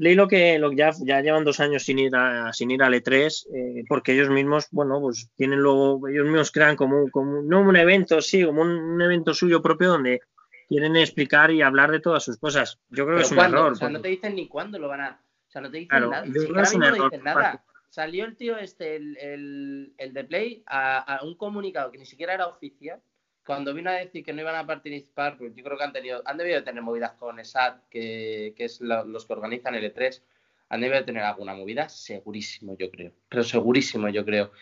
leí 0.02 0.16
lo 0.16 0.26
que, 0.26 0.58
lo 0.58 0.72
ya, 0.72 0.90
ya 1.04 1.20
llevan 1.20 1.44
dos 1.44 1.60
años 1.60 1.84
sin 1.84 1.98
ir 1.98 2.16
a, 2.16 2.52
sin 2.52 2.72
ir 2.72 2.82
al 2.82 2.94
E3, 2.94 3.46
eh, 3.54 3.84
porque 3.88 4.12
ellos 4.12 4.30
mismos, 4.30 4.66
bueno, 4.72 5.00
pues 5.00 5.30
tienen 5.36 5.60
luego, 5.60 6.08
ellos 6.08 6.24
mismos 6.24 6.50
crean 6.50 6.74
como, 6.74 7.08
como 7.10 7.40
no 7.42 7.60
un 7.60 7.76
evento, 7.76 8.20
sí, 8.20 8.44
como 8.44 8.62
un, 8.62 9.00
evento 9.00 9.32
suyo 9.32 9.62
propio 9.62 9.90
donde 9.90 10.20
quieren 10.68 10.96
explicar 10.96 11.50
y 11.50 11.62
hablar 11.62 11.90
de 11.90 12.00
todas 12.00 12.24
sus 12.24 12.38
cosas. 12.38 12.80
Yo 12.90 13.04
creo 13.04 13.18
que 13.18 13.22
es 13.22 13.32
un 13.32 13.38
error. 13.38 13.72
O 13.72 13.74
sea, 13.74 13.88
no 13.88 14.00
te 14.00 14.08
dicen 14.08 14.34
ni 14.34 14.48
cuándo 14.48 14.78
lo 14.78 14.88
van 14.88 15.00
a. 15.00 15.22
O 15.48 15.50
sea, 15.50 15.60
no 15.60 15.70
te 15.70 15.78
dicen 15.78 16.10
nada. 16.10 16.24
Yo 16.26 16.32
creo 16.32 16.54
que 16.54 16.62
es 16.62 16.74
un 16.74 16.82
error. 16.84 17.10
Dicen 17.10 17.24
nada. 17.24 17.64
Salió 17.88 18.24
el 18.24 18.36
tío 18.36 18.56
este, 18.56 18.96
el, 18.96 19.18
el, 19.18 19.94
el 19.98 20.14
de 20.14 20.24
Play, 20.24 20.62
a, 20.66 21.16
a, 21.16 21.24
un 21.24 21.36
comunicado 21.36 21.92
que 21.92 21.98
ni 21.98 22.06
siquiera 22.06 22.32
era 22.32 22.46
oficial, 22.46 23.02
cuando 23.44 23.74
vino 23.74 23.90
a 23.90 23.94
decir 23.94 24.24
que 24.24 24.32
no 24.32 24.40
iban 24.40 24.54
a 24.54 24.66
participar, 24.66 25.36
pues 25.36 25.54
yo 25.54 25.64
creo 25.64 25.76
que 25.76 25.84
han 25.84 25.92
tenido, 25.92 26.22
han 26.24 26.36
debido 26.36 26.56
de 26.56 26.62
tener 26.62 26.82
movidas 26.82 27.12
con 27.12 27.38
ESAT, 27.38 27.88
que, 27.88 28.54
es 28.56 28.80
los 28.80 29.26
que 29.26 29.32
organizan 29.32 29.74
el 29.74 29.92
E3, 29.92 30.22
han 30.68 30.80
debido 30.80 31.00
de 31.00 31.06
tener 31.06 31.22
alguna 31.22 31.54
movida, 31.54 31.88
segurísimo 31.88 32.76
yo 32.78 32.90
creo, 32.90 33.12
pero 33.28 33.42
segurísimo 33.42 34.08
yo 34.08 34.24
creo. 34.24 34.52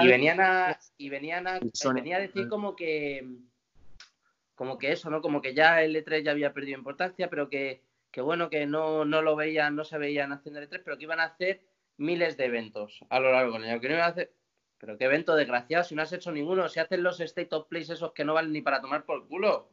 Y 0.00 0.08
venían 0.08 0.40
a, 0.40 0.76
y 0.96 1.08
venían 1.08 1.46
a, 1.46 1.60
venía 1.94 2.16
a 2.16 2.20
decir 2.20 2.48
como 2.48 2.74
que, 2.74 3.24
como 4.54 4.78
que 4.78 4.92
eso, 4.92 5.10
¿no? 5.10 5.20
Como 5.20 5.42
que 5.42 5.54
ya 5.54 5.82
el 5.82 5.96
E3 5.96 6.22
ya 6.22 6.30
había 6.30 6.52
perdido 6.52 6.78
importancia, 6.78 7.28
pero 7.28 7.48
que, 7.48 7.82
que 8.10 8.20
bueno, 8.20 8.50
que 8.50 8.66
no, 8.66 9.04
no 9.04 9.22
lo 9.22 9.36
veían, 9.36 9.76
no 9.76 9.84
se 9.84 9.98
veían 9.98 10.32
haciendo 10.32 10.60
el 10.60 10.68
E3, 10.68 10.82
pero 10.84 10.96
que 10.96 11.04
iban 11.04 11.20
a 11.20 11.24
hacer 11.24 11.62
miles 11.96 12.36
de 12.36 12.46
eventos 12.46 13.00
a 13.08 13.20
lo 13.20 13.32
largo 13.32 13.54
del 13.54 13.64
año. 13.64 13.80
Que 13.80 13.88
no 13.88 13.94
iban 13.94 14.06
a 14.06 14.10
hacer... 14.10 14.32
Pero 14.78 14.98
qué 14.98 15.04
evento 15.04 15.34
desgraciado, 15.34 15.84
si 15.84 15.94
no 15.94 16.02
has 16.02 16.12
hecho 16.12 16.30
ninguno, 16.30 16.68
si 16.68 16.78
hacen 16.78 17.02
los 17.02 17.18
State 17.18 17.54
of 17.54 17.68
Plays 17.68 17.88
esos 17.88 18.12
que 18.12 18.24
no 18.24 18.34
valen 18.34 18.52
ni 18.52 18.60
para 18.60 18.82
tomar 18.82 19.04
por 19.04 19.26
culo. 19.28 19.70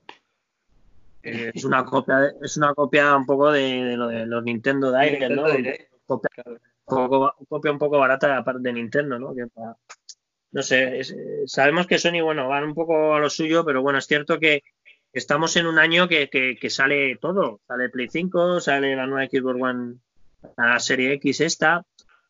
Eh, 1.23 1.51
es 1.53 1.65
una 1.65 1.83
copia, 1.83 2.33
es 2.41 2.55
una 2.55 2.73
copia 2.73 3.15
un 3.15 3.25
poco 3.25 3.51
de, 3.51 3.97
lo 3.97 4.07
de 4.07 4.25
los 4.25 4.43
Nintendo 4.43 4.91
Direct, 4.91 5.31
¿no? 5.31 5.43
Copia, 6.05 6.29
copia, 6.85 7.71
un 7.71 7.79
poco 7.79 7.99
barata 7.99 8.37
aparte 8.37 8.61
de 8.63 8.73
Nintendo, 8.73 9.19
¿no? 9.19 9.33
No 10.51 10.61
sé, 10.61 11.01
sabemos 11.45 11.87
que 11.87 11.97
Sony, 11.97 12.21
bueno, 12.21 12.47
van 12.47 12.65
un 12.65 12.73
poco 12.73 13.15
a 13.15 13.19
lo 13.19 13.29
suyo, 13.29 13.63
pero 13.65 13.81
bueno, 13.81 13.99
es 13.99 14.07
cierto 14.07 14.39
que 14.39 14.63
estamos 15.13 15.55
en 15.55 15.67
un 15.67 15.79
año 15.79 16.07
que, 16.07 16.29
que, 16.29 16.69
sale 16.69 17.17
todo. 17.17 17.61
Sale 17.67 17.89
Play 17.89 18.09
5, 18.09 18.59
sale 18.59 18.95
la 18.95 19.07
nueva 19.07 19.27
Xbox 19.27 19.61
One, 19.61 19.95
la 20.57 20.79
serie 20.79 21.13
X 21.13 21.41
esta, 21.41 21.85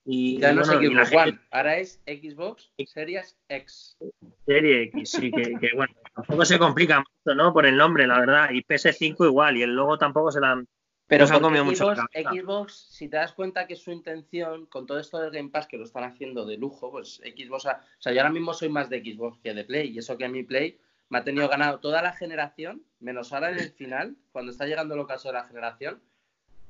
y, 0.06 0.40
ya 0.40 0.52
no 0.54 0.62
es 0.62 0.68
Xbox 0.68 1.14
One, 1.14 1.40
ahora 1.52 1.78
es 1.78 2.02
Xbox 2.06 2.72
Series 2.86 3.38
X. 3.48 3.98
Serie 4.46 4.84
X, 4.84 5.12
sí, 5.12 5.32
que, 5.32 5.72
bueno, 5.76 5.94
tampoco 6.16 6.46
se 6.46 6.60
complica 6.60 7.00
mucho, 7.00 7.36
¿no? 7.36 7.54
Por 7.54 7.66
el 7.66 7.78
nombre, 7.78 8.08
la 8.08 8.20
verdad. 8.20 8.50
Y 8.52 8.64
PS5 8.64 9.26
igual, 9.26 9.58
y 9.58 9.64
el 9.64 9.76
logo 9.76 9.98
tampoco 9.98 10.32
se 10.32 10.42
la 10.42 10.52
han. 10.54 10.68
Pero 11.12 11.28
se 11.28 11.34
han 11.34 11.42
comido 11.42 11.66
mucho. 11.66 11.94
Xbox, 11.94 12.88
si 12.90 13.10
te 13.10 13.18
das 13.18 13.34
cuenta 13.34 13.68
que 13.68 13.76
su 13.76 13.92
intención, 13.92 14.66
con 14.68 14.86
todo 14.86 14.98
esto 14.98 15.20
del 15.20 15.30
Game 15.30 15.50
Pass 15.50 15.68
que 15.68 15.76
lo 15.76 15.84
están 15.84 16.06
haciendo 16.06 16.46
de 16.46 16.56
lujo, 16.56 16.90
pues 16.90 17.16
Xbox. 17.16 17.66
O 17.66 17.70
sea, 18.00 18.14
yo 18.14 18.22
ahora 18.22 18.32
mismo 18.32 18.54
soy 18.54 18.70
más 18.70 18.90
de 18.90 19.02
Xbox 19.04 19.38
que 19.40 19.54
de 19.54 19.66
Play, 19.66 19.90
y 19.90 19.98
eso 19.98 20.18
que 20.18 20.30
mi 20.30 20.44
Play 20.44 20.80
me 21.10 21.18
ha 21.18 21.24
tenido 21.26 21.50
ganado 21.50 21.80
toda 21.80 22.02
la 22.02 22.14
generación, 22.14 22.82
menos 23.02 23.34
ahora 23.34 23.52
en 23.52 23.60
el 23.60 23.72
final, 23.72 24.16
cuando 24.32 24.54
está 24.54 24.66
llegando 24.66 24.94
el 24.94 25.02
ocaso 25.02 25.28
de 25.28 25.34
la 25.34 25.44
generación, 25.44 26.02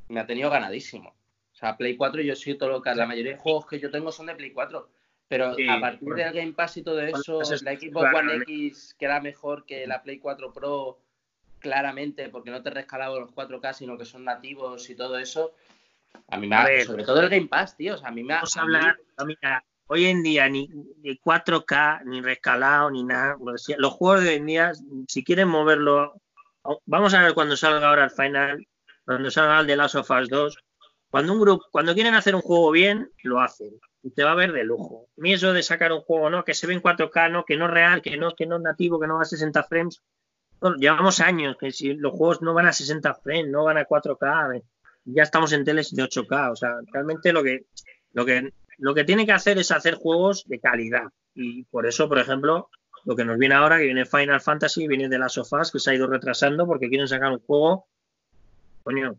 me 0.07 0.19
ha 0.19 0.25
tenido 0.25 0.50
ganadísimo. 0.50 1.10
O 1.10 1.55
sea, 1.55 1.77
Play 1.77 1.95
4 1.95 2.24
yo 2.24 2.36
soy 2.36 2.57
todo 2.57 2.69
lo 2.69 2.81
que... 2.81 2.95
La 2.95 3.05
mayoría 3.05 3.33
de 3.33 3.38
juegos 3.38 3.67
que 3.67 3.79
yo 3.79 3.91
tengo 3.91 4.12
son 4.12 4.25
de 4.25 4.33
Play 4.33 4.53
4. 4.53 4.89
Pero 5.27 5.50
a 5.50 5.79
partir 5.79 6.15
del 6.15 6.33
Game 6.33 6.53
Pass 6.53 6.77
y 6.77 6.81
todo 6.81 7.00
eso, 7.00 7.41
la 7.62 7.79
Xbox 7.79 8.12
One 8.12 8.38
X 8.38 8.95
queda 8.98 9.21
mejor 9.21 9.67
que 9.67 9.86
la 9.86 10.01
Play 10.01 10.17
4 10.17 10.51
Pro 10.51 10.98
claramente 11.62 12.27
porque 12.27 12.51
no 12.51 12.62
te 12.62 12.70
rescalado 12.70 13.20
los 13.20 13.32
4K, 13.32 13.74
sino 13.74 13.98
que 13.98 14.03
son 14.06 14.25
nativos 14.25 14.89
y 14.89 14.96
todo 14.96 15.18
eso. 15.18 15.53
A 16.27 16.38
mí 16.38 16.48
me 16.48 16.56
ha... 16.58 16.86
Sobre 16.86 17.06
todo 17.06 17.22
el 17.22 17.30
Game 17.30 17.48
Pass, 17.48 17.77
tío. 17.77 17.96
O 17.96 17.98
sea, 17.98 18.10
a 18.10 18.12
mí 18.12 18.24
me 18.24 18.34
ha... 18.34 18.38
Vamos 18.38 18.58
a 18.58 18.62
hablar... 18.62 18.98
hoy 19.88 20.06
en 20.06 20.24
día 20.24 20.50
ni, 20.50 20.68
ni 21.01 21.18
4K, 21.18 22.03
ni 22.06 22.22
rescalado, 22.22 22.91
ni 22.91 23.03
nada. 23.03 23.38
Los 23.77 23.94
juegos 23.94 24.24
de 24.24 24.32
hoy 24.32 24.36
en 24.36 24.46
día, 24.46 24.74
si 25.08 25.24
quieren 25.24 25.48
moverlo... 25.48 26.15
Vamos 26.86 27.13
a 27.13 27.24
ver 27.24 27.34
cuando 27.34 27.58
salga 27.58 27.88
ahora 27.88 28.03
el 28.03 28.12
final, 28.12 28.68
cuando 29.06 29.32
salga 29.32 29.62
el 29.62 29.68
de 29.68 29.75
Last 29.77 29.96
of 29.96 30.12
Us 30.12 30.30
2, 30.30 30.58
cuando 31.10 31.34
un 31.34 31.41
grupo, 31.41 31.65
cuando 31.72 31.94
quieren 31.94 32.13
hacer 32.13 32.36
un 32.36 32.41
juego 32.41 32.72
bien, 32.72 33.12
lo 33.24 33.39
hacen. 33.39 33.72
Y 34.03 34.12
te 34.12 34.24
va 34.24 34.32
a 34.32 34.36
ver 34.36 34.51
de 34.51 34.63
lujo. 34.63 35.08
A 35.18 35.22
mí 35.22 35.34
eso 35.34 35.53
de 35.53 35.63
sacar 35.63 35.91
un 35.91 36.01
juego, 36.01 36.30
¿no? 36.30 36.44
Que 36.44 36.53
se 36.53 36.68
ve 36.68 36.74
en 36.74 36.82
4K, 36.82 37.32
¿no? 37.32 37.46
Que 37.46 37.58
no 37.58 37.65
es 37.65 37.72
real, 37.72 38.01
que 38.01 38.15
no, 38.15 38.34
que 38.36 38.46
no 38.46 38.56
es 38.58 38.62
nativo, 38.62 39.00
que 39.00 39.08
no 39.08 39.15
va 39.15 39.24
a 39.24 39.25
60 39.25 39.63
frames. 39.63 40.01
Llevamos 40.77 41.20
años 41.20 41.58
que 41.60 41.72
si 41.72 41.94
los 41.94 42.13
juegos 42.13 42.41
no 42.41 42.53
van 42.53 42.68
a 42.68 42.74
60 42.74 43.15
frames, 43.15 43.50
no 43.50 43.63
van 43.63 43.77
a 43.77 43.88
4K, 43.88 44.63
ya 45.06 45.24
estamos 45.24 45.51
en 45.53 45.63
teles 45.63 45.94
de 45.94 46.03
8K. 46.03 46.51
O 46.51 46.56
sea, 46.56 46.75
realmente 46.91 47.34
lo 47.34 47.44
que, 47.44 47.65
lo 48.13 48.25
que, 48.25 48.53
lo 48.77 48.94
que 48.94 49.03
tiene 49.03 49.25
que 49.25 49.32
hacer 49.32 49.58
es 49.58 49.72
hacer 49.72 49.96
juegos 49.96 50.46
de 50.48 50.60
calidad. 50.60 51.10
Y 51.34 51.63
por 51.65 51.88
eso, 51.88 52.08
por 52.08 52.20
ejemplo, 52.20 52.70
lo 53.06 53.15
que 53.15 53.25
nos 53.25 53.38
viene 53.38 53.56
ahora, 53.56 53.77
que 53.77 53.86
viene 53.86 54.06
Final 54.06 54.41
Fantasy, 54.41 54.88
viene 54.88 55.10
de 55.10 55.20
las 55.20 55.34
sofás, 55.34 55.72
que 55.72 55.80
se 55.80 55.91
ha 55.91 55.96
ido 55.96 56.08
retrasando 56.08 56.68
porque 56.68 56.89
quieren 56.89 57.08
sacar 57.08 57.32
un 57.32 57.39
juego, 57.39 57.88
coño, 58.84 59.15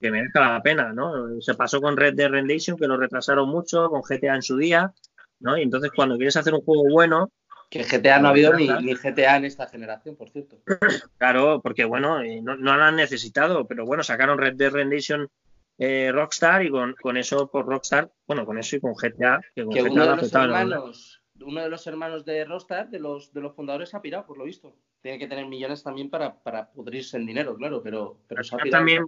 que 0.00 0.10
merezca 0.10 0.40
la 0.40 0.62
pena, 0.62 0.92
¿no? 0.92 1.40
Se 1.40 1.54
pasó 1.54 1.80
con 1.80 1.96
Red 1.96 2.14
Dead 2.14 2.30
Redemption, 2.30 2.76
que 2.76 2.86
lo 2.86 2.96
retrasaron 2.96 3.48
mucho, 3.48 3.88
con 3.90 4.02
GTA 4.02 4.34
en 4.34 4.42
su 4.42 4.56
día, 4.56 4.92
¿no? 5.40 5.56
Y 5.56 5.62
entonces 5.62 5.90
cuando 5.94 6.16
quieres 6.16 6.36
hacer 6.36 6.54
un 6.54 6.62
juego 6.62 6.84
bueno... 6.90 7.30
Que 7.72 7.84
GTA 7.84 8.18
no 8.18 8.28
ha 8.28 8.32
habido 8.32 8.52
ni, 8.52 8.66
GTA 8.66 9.38
en 9.38 9.46
esta 9.46 9.66
generación, 9.66 10.14
por 10.14 10.28
cierto. 10.28 10.58
Claro, 11.16 11.62
porque 11.62 11.86
bueno, 11.86 12.22
no, 12.42 12.56
no 12.56 12.76
lo 12.76 12.84
han 12.84 12.96
necesitado, 12.96 13.66
pero 13.66 13.86
bueno, 13.86 14.02
sacaron 14.02 14.36
Red 14.36 14.56
Dead 14.56 14.70
Redemption 14.70 15.30
eh, 15.78 16.12
Rockstar 16.12 16.66
y 16.66 16.70
con, 16.70 17.16
eso 17.16 17.50
por 17.50 17.64
Rockstar, 17.64 18.12
bueno, 18.26 18.44
con 18.44 18.58
eso 18.58 18.76
y 18.76 18.80
con 18.80 18.92
GTA, 18.92 19.40
que, 19.54 19.62
uno, 19.62 20.06
de 20.06 20.16
los 20.16 20.34
hermanos, 20.34 21.22
uno 21.40 21.62
de 21.62 21.70
los 21.70 21.86
hermanos 21.86 22.26
de 22.26 22.44
Rockstar, 22.44 22.90
de 22.90 22.98
los, 22.98 23.32
de 23.32 23.40
los 23.40 23.56
fundadores, 23.56 23.94
ha 23.94 24.02
pirado, 24.02 24.26
por 24.26 24.36
lo 24.36 24.44
visto. 24.44 24.76
Tiene 25.00 25.18
que 25.18 25.26
tener 25.26 25.46
millones 25.46 25.82
también 25.82 26.10
para, 26.10 26.42
para 26.42 26.70
pudrirse 26.70 27.16
en 27.16 27.24
dinero, 27.24 27.56
claro, 27.56 27.82
pero, 27.82 28.18
pero 28.28 28.44
se 28.44 28.54
ha 28.54 28.58
pirado. 28.58 28.80
También, 28.80 29.06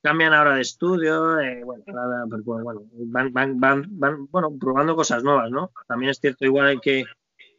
cambian 0.00 0.32
ahora 0.32 0.54
de 0.54 0.60
estudio, 0.60 1.40
eh, 1.40 1.64
bueno, 1.64 1.82
bueno, 2.44 2.82
van, 2.92 3.32
van, 3.32 3.58
van, 3.58 3.84
van, 3.90 4.26
bueno, 4.30 4.56
probando 4.60 4.94
cosas 4.94 5.24
nuevas, 5.24 5.50
¿no? 5.50 5.72
También 5.88 6.10
es 6.10 6.20
cierto 6.20 6.44
igual 6.44 6.80
que 6.80 7.04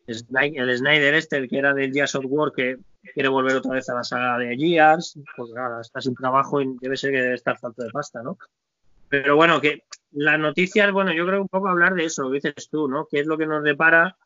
el 0.07 0.77
Snyder 0.77 1.13
este, 1.13 1.37
el 1.37 1.49
que 1.49 1.57
era 1.57 1.73
del 1.73 1.91
Gears 1.91 2.15
of 2.15 2.25
War, 2.27 2.51
que 2.51 2.77
quiere 3.13 3.29
volver 3.29 3.55
otra 3.55 3.73
vez 3.73 3.89
a 3.89 3.95
la 3.95 4.03
saga 4.03 4.37
de 4.37 4.55
Gears, 4.57 5.19
pues 5.35 5.51
ahora 5.55 5.81
está 5.81 6.01
sin 6.01 6.15
trabajo 6.15 6.61
y 6.61 6.75
debe 6.79 6.97
ser 6.97 7.11
que 7.11 7.21
debe 7.21 7.35
estar 7.35 7.57
falto 7.59 7.83
de 7.83 7.89
pasta, 7.89 8.21
¿no? 8.21 8.37
Pero 9.09 9.35
bueno, 9.35 9.59
que 9.59 9.83
las 10.11 10.39
noticias, 10.39 10.91
bueno, 10.91 11.13
yo 11.13 11.25
creo 11.25 11.41
un 11.41 11.49
poco 11.49 11.67
hablar 11.67 11.93
de 11.93 12.05
eso, 12.05 12.23
lo 12.23 12.31
dices 12.31 12.69
tú, 12.69 12.87
¿no? 12.87 13.07
¿Qué 13.09 13.19
es 13.19 13.27
lo 13.27 13.37
que 13.37 13.45
nos 13.45 13.63
depara 13.63 14.17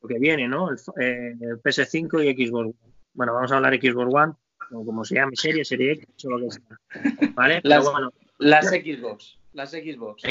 lo 0.00 0.08
que 0.08 0.18
viene, 0.18 0.48
¿no? 0.48 0.70
El, 0.70 0.76
eh, 1.00 1.34
el 1.40 1.62
PS5 1.62 2.24
y 2.24 2.46
Xbox 2.46 2.66
One. 2.66 2.74
Bueno, 3.14 3.32
vamos 3.32 3.52
a 3.52 3.56
hablar 3.56 3.74
Xbox 3.80 4.14
One 4.14 4.34
como 4.68 5.04
se 5.04 5.16
llame, 5.16 5.36
serie, 5.36 5.64
serie 5.64 5.92
X 5.92 6.24
o 6.24 6.30
lo 6.30 6.38
que 6.40 6.50
sea. 6.50 7.32
¿Vale? 7.34 7.60
las, 7.64 7.84
las 8.38 8.66
Xbox, 8.66 9.38
las 9.52 9.70
Xbox. 9.70 10.22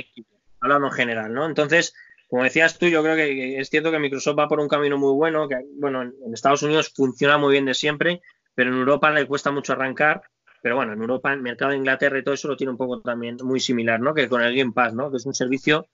hablando 0.60 0.88
en 0.88 0.94
general, 0.94 1.34
¿no? 1.34 1.46
Entonces, 1.46 1.94
como 2.34 2.46
decías 2.46 2.80
tú, 2.80 2.88
yo 2.88 3.04
creo 3.04 3.16
que 3.16 3.60
es 3.60 3.70
cierto 3.70 3.92
que 3.92 4.00
Microsoft 4.00 4.40
va 4.40 4.48
por 4.48 4.60
un 4.60 4.68
camino 4.68 4.98
muy 4.98 5.14
bueno, 5.14 5.48
que 5.48 5.68
bueno, 5.76 6.02
en 6.02 6.34
Estados 6.34 6.64
Unidos 6.64 6.92
funciona 6.92 7.38
muy 7.38 7.52
bien 7.52 7.66
de 7.66 7.76
siempre, 7.76 8.24
pero 8.56 8.72
en 8.72 8.80
Europa 8.80 9.12
le 9.12 9.28
cuesta 9.28 9.52
mucho 9.52 9.74
arrancar. 9.74 10.24
Pero 10.64 10.76
bueno, 10.76 10.94
en 10.94 11.02
Europa, 11.02 11.32
el 11.32 11.44
mercado 11.44 11.70
de 11.70 11.78
Inglaterra 11.78 12.18
y 12.18 12.24
todo 12.24 12.34
eso 12.34 12.48
lo 12.48 12.58
tiene 12.58 12.72
un 12.72 12.78
poco 12.78 13.02
también 13.02 13.38
muy 13.44 13.60
similar, 13.60 14.00
¿no? 14.00 14.16
Que 14.16 14.28
con 14.28 14.42
el 14.42 14.56
Game 14.56 14.72
Pass, 14.72 14.96
¿no? 14.96 15.12
Que 15.12 15.18
es 15.18 15.28
un 15.28 15.36
servicio 15.36 15.86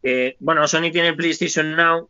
que, 0.00 0.34
bueno, 0.40 0.66
Sony 0.66 0.90
tiene 0.90 1.08
el 1.08 1.16
PlayStation 1.16 1.76
Now, 1.76 2.08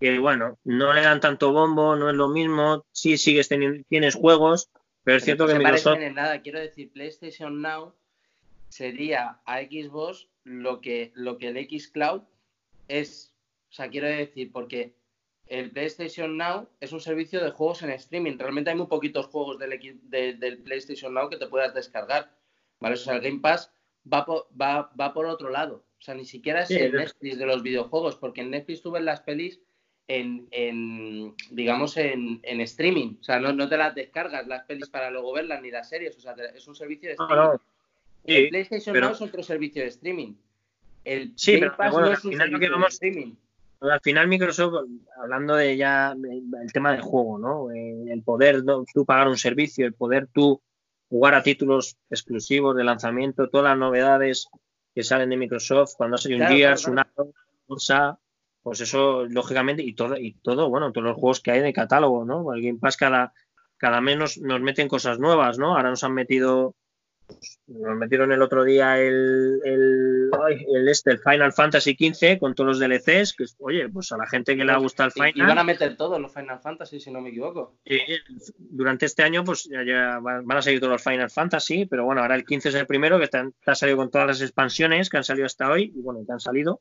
que 0.00 0.18
bueno, 0.18 0.58
no 0.64 0.94
le 0.94 1.02
dan 1.02 1.20
tanto 1.20 1.52
bombo, 1.52 1.96
no 1.96 2.08
es 2.08 2.16
lo 2.16 2.28
mismo, 2.28 2.86
sí 2.90 3.18
sigues 3.18 3.48
teniendo, 3.48 3.84
tienes 3.86 4.14
juegos, 4.14 4.70
pero 5.04 5.18
es 5.18 5.24
cierto 5.24 5.46
que 5.46 5.58
Microsoft... 5.58 5.98
en 6.00 6.14
nada, 6.14 6.40
quiero 6.40 6.58
decir, 6.58 6.90
PlayStation 6.90 7.60
Now 7.60 7.94
sería 8.70 9.40
a 9.44 9.58
Xbox 9.58 10.26
lo 10.44 10.80
que, 10.80 11.12
lo 11.14 11.36
que 11.36 11.48
el 11.48 11.58
X 11.58 11.88
Cloud 11.88 12.22
es. 12.98 13.34
O 13.70 13.72
sea, 13.72 13.88
quiero 13.88 14.08
decir, 14.08 14.50
porque 14.52 14.94
el 15.46 15.70
PlayStation 15.70 16.36
Now 16.36 16.68
es 16.80 16.92
un 16.92 17.00
servicio 17.00 17.42
de 17.42 17.50
juegos 17.50 17.82
en 17.82 17.90
streaming. 17.90 18.38
Realmente 18.38 18.70
hay 18.70 18.76
muy 18.76 18.86
poquitos 18.86 19.26
juegos 19.26 19.58
del, 19.58 19.78
del 20.08 20.58
PlayStation 20.58 21.14
Now 21.14 21.28
que 21.28 21.36
te 21.36 21.46
puedas 21.46 21.74
descargar. 21.74 22.30
¿Vale? 22.80 22.94
O 22.94 22.98
sea, 22.98 23.14
el 23.14 23.20
Game 23.20 23.40
Pass 23.40 23.72
va 24.10 24.24
por, 24.24 24.48
va, 24.60 24.90
va 24.98 25.12
por 25.12 25.26
otro 25.26 25.50
lado. 25.50 25.84
O 25.98 26.02
sea, 26.02 26.14
ni 26.14 26.24
siquiera 26.24 26.62
es 26.62 26.70
el 26.70 26.92
Netflix 26.92 27.38
de 27.38 27.46
los 27.46 27.62
videojuegos, 27.62 28.16
porque 28.16 28.40
en 28.40 28.50
Netflix 28.50 28.80
tú 28.80 28.90
ves 28.90 29.02
las 29.02 29.20
pelis 29.20 29.60
en, 30.08 31.34
digamos, 31.50 31.96
en, 31.96 32.40
streaming. 32.42 33.16
O 33.20 33.22
sea, 33.22 33.38
no, 33.38 33.68
te 33.68 33.76
las 33.76 33.94
descargas 33.94 34.46
las 34.46 34.64
pelis 34.64 34.88
para 34.88 35.10
luego 35.10 35.32
verlas 35.32 35.62
ni 35.62 35.70
las 35.70 35.88
series. 35.88 36.16
O 36.16 36.20
sea, 36.20 36.34
es 36.54 36.66
un 36.66 36.74
servicio 36.74 37.08
de 37.10 37.14
streaming. 37.14 37.58
el 38.24 38.48
PlayStation 38.48 38.98
no 38.98 39.10
es 39.10 39.20
otro 39.20 39.42
servicio 39.42 39.82
de 39.82 39.88
streaming. 39.88 40.34
El 41.04 41.32
sí, 41.36 41.58
pero, 41.58 41.74
bueno, 41.90 42.12
es 42.12 42.24
un 42.24 42.36
servicio 42.36 42.78
de 42.78 42.86
streaming. 42.86 43.34
Al 43.80 44.00
final 44.00 44.28
Microsoft, 44.28 44.84
hablando 45.16 45.54
de 45.54 45.76
ya 45.76 46.12
el 46.12 46.72
tema 46.72 46.92
del 46.92 47.00
juego, 47.00 47.38
¿no? 47.38 47.70
Eh, 47.70 48.12
el 48.12 48.22
poder 48.22 48.62
tú 48.92 49.06
pagar 49.06 49.28
un 49.28 49.38
servicio, 49.38 49.86
el 49.86 49.94
poder 49.94 50.28
tú 50.32 50.60
jugar 51.08 51.34
a 51.34 51.42
títulos 51.42 51.96
exclusivos 52.10 52.76
de 52.76 52.84
lanzamiento, 52.84 53.48
todas 53.48 53.70
las 53.70 53.78
novedades 53.78 54.48
que 54.94 55.02
salen 55.02 55.30
de 55.30 55.36
Microsoft, 55.36 55.94
cuando 55.96 56.16
hace 56.16 56.34
un 56.34 56.46
Gears, 56.46 56.86
un 56.86 57.00
Forza, 57.66 58.18
pues 58.62 58.80
eso, 58.80 59.24
lógicamente, 59.26 59.82
y 59.82 59.94
todo, 59.94 60.16
y 60.16 60.34
todo, 60.34 60.68
bueno, 60.68 60.92
todos 60.92 61.06
los 61.06 61.16
juegos 61.16 61.40
que 61.40 61.52
hay 61.52 61.60
de 61.60 61.72
catálogo, 61.72 62.24
¿no? 62.24 62.52
El 62.52 62.62
Game 62.62 62.78
Pass 62.78 62.96
cada, 62.96 63.32
cada 63.76 64.00
menos 64.00 64.38
nos 64.38 64.60
meten 64.60 64.88
cosas 64.88 65.18
nuevas, 65.18 65.58
¿no? 65.58 65.76
Ahora 65.76 65.90
nos 65.90 66.04
han 66.04 66.12
metido, 66.12 66.74
nos 67.66 67.96
metieron 67.96 68.32
el 68.32 68.42
otro 68.42 68.64
día 68.64 68.98
el, 68.98 69.60
el, 69.64 70.30
el, 70.74 70.88
este, 70.88 71.12
el 71.12 71.18
Final 71.18 71.52
Fantasy 71.52 71.96
XV 71.98 72.38
con 72.38 72.54
todos 72.54 72.68
los 72.68 72.78
DLCs, 72.78 73.34
que 73.34 73.44
oye, 73.58 73.88
pues 73.88 74.12
a 74.12 74.16
la 74.16 74.26
gente 74.26 74.56
que 74.56 74.64
le 74.64 74.72
ha 74.72 74.78
gustado 74.78 75.08
el 75.08 75.12
Final. 75.12 75.32
Y 75.34 75.40
van 75.40 75.58
a 75.58 75.64
meter 75.64 75.96
todos 75.96 76.20
los 76.20 76.32
Final 76.32 76.60
Fantasy, 76.60 77.00
si 77.00 77.10
no 77.10 77.20
me 77.20 77.30
equivoco. 77.30 77.78
durante 78.58 79.06
este 79.06 79.22
año, 79.22 79.44
pues 79.44 79.68
ya, 79.86 80.18
van 80.20 80.52
a 80.52 80.62
seguir 80.62 80.80
todos 80.80 80.92
los 80.92 81.04
Final 81.04 81.30
Fantasy, 81.30 81.86
pero 81.86 82.04
bueno, 82.04 82.22
ahora 82.22 82.34
el 82.34 82.44
15 82.44 82.68
es 82.70 82.74
el 82.74 82.86
primero 82.86 83.18
que 83.18 83.28
ha 83.66 83.74
salido 83.74 83.96
con 83.96 84.10
todas 84.10 84.26
las 84.26 84.42
expansiones 84.42 85.08
que 85.08 85.16
han 85.16 85.24
salido 85.24 85.46
hasta 85.46 85.70
hoy, 85.70 85.92
y 85.94 86.00
bueno, 86.00 86.20
que 86.26 86.32
han 86.32 86.40
salido. 86.40 86.80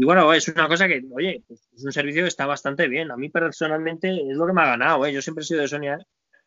Y 0.00 0.04
bueno, 0.04 0.32
es 0.32 0.46
una 0.46 0.68
cosa 0.68 0.86
que, 0.86 1.02
oye, 1.12 1.42
pues, 1.48 1.68
es 1.74 1.84
un 1.84 1.92
servicio 1.92 2.22
que 2.22 2.28
está 2.28 2.46
bastante 2.46 2.86
bien. 2.86 3.10
A 3.10 3.16
mí 3.16 3.30
personalmente 3.30 4.10
es 4.10 4.36
lo 4.36 4.46
que 4.46 4.52
me 4.52 4.62
ha 4.62 4.66
ganado. 4.66 5.04
¿eh? 5.04 5.12
Yo 5.12 5.20
siempre 5.20 5.42
he 5.42 5.46
sido 5.46 5.60
de 5.60 5.66
Sony, 5.66 5.98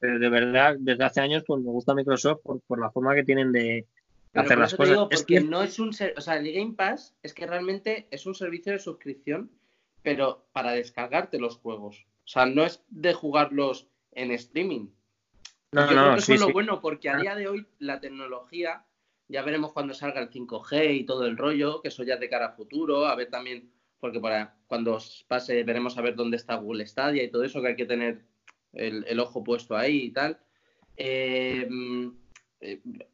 pero 0.01 0.17
de 0.17 0.29
verdad, 0.29 0.75
desde 0.79 1.03
hace 1.03 1.22
años 1.22 1.43
pues 1.46 1.62
me 1.62 1.70
gusta 1.70 1.93
Microsoft 1.93 2.41
por, 2.41 2.79
la 2.79 2.89
forma 2.89 3.13
que 3.13 3.24
tienen 3.24 3.51
de, 3.51 3.86
hacer 4.34 4.58
las 4.58 4.74
cosas. 4.74 4.98
es 5.12 5.24
que 5.24 5.41
no 5.41 5.62
es 5.62 5.77
un, 5.77 5.89
o 5.89 6.22
sea, 6.22 6.38
el 6.38 6.51
Game 6.51 6.74
Pass 6.74 7.15
es 7.22 7.36
que 7.36 7.46
realmente 7.46 8.08
es 8.10 8.25
un 8.25 8.34
servicio 8.34 8.74
de 8.74 8.79
suscripción, 8.79 9.51
pero 10.01 10.48
para 10.53 10.72
descargarte 10.72 11.38
los 11.38 11.58
juegos. 11.58 12.08
O 12.25 12.27
sea, 12.27 12.48
no 12.48 12.65
es 12.65 12.84
de 12.89 13.13
jugarlos 13.13 13.89
en 14.12 14.31
streaming. 14.31 14.88
No, 15.72 15.88
Yo 15.88 15.96
no, 15.96 16.01
creo 16.01 16.13
que 16.15 16.20
eso 16.20 16.34
es 16.34 16.41
lo 16.41 16.51
bueno, 16.51 16.81
porque 16.81 17.08
a 17.08 17.17
día 17.17 17.36
de 17.36 17.48
hoy 17.48 17.67
la 17.77 18.00
tecnología, 18.00 18.84
ya 19.27 19.43
veremos 19.43 19.72
cuando 19.72 19.93
salga 19.93 20.20
el 20.20 20.31
5G 20.31 20.96
y 20.96 21.05
todo 21.05 21.27
el 21.27 21.38
rollo, 21.38 21.79
que 21.84 21.89
eso 21.89 22.01
ya 22.01 22.15
es 22.15 22.20
de 22.20 22.29
cara 22.29 22.48
a 22.48 22.53
futuro, 22.53 23.05
a 23.05 23.15
ver 23.15 23.29
también, 23.29 23.72
porque 24.00 24.20
para 24.20 24.55
cuando 24.65 24.98
pase 25.27 25.63
veremos 25.63 25.96
a 26.00 26.01
ver 26.01 26.15
dónde 26.15 26.38
está 26.38 26.55
Google 26.55 26.88
Stadia 26.88 27.22
y 27.22 27.29
todo 27.29 27.43
eso, 27.43 27.62
que 27.62 27.67
hay 27.67 27.75
que 27.75 27.86
tener 27.86 28.30
el, 28.73 29.19
ojo 29.19 29.43
puesto 29.43 29.75
ahí 29.75 30.05
y 30.05 30.11
tal. 30.11 30.39
Eh, 30.97 31.67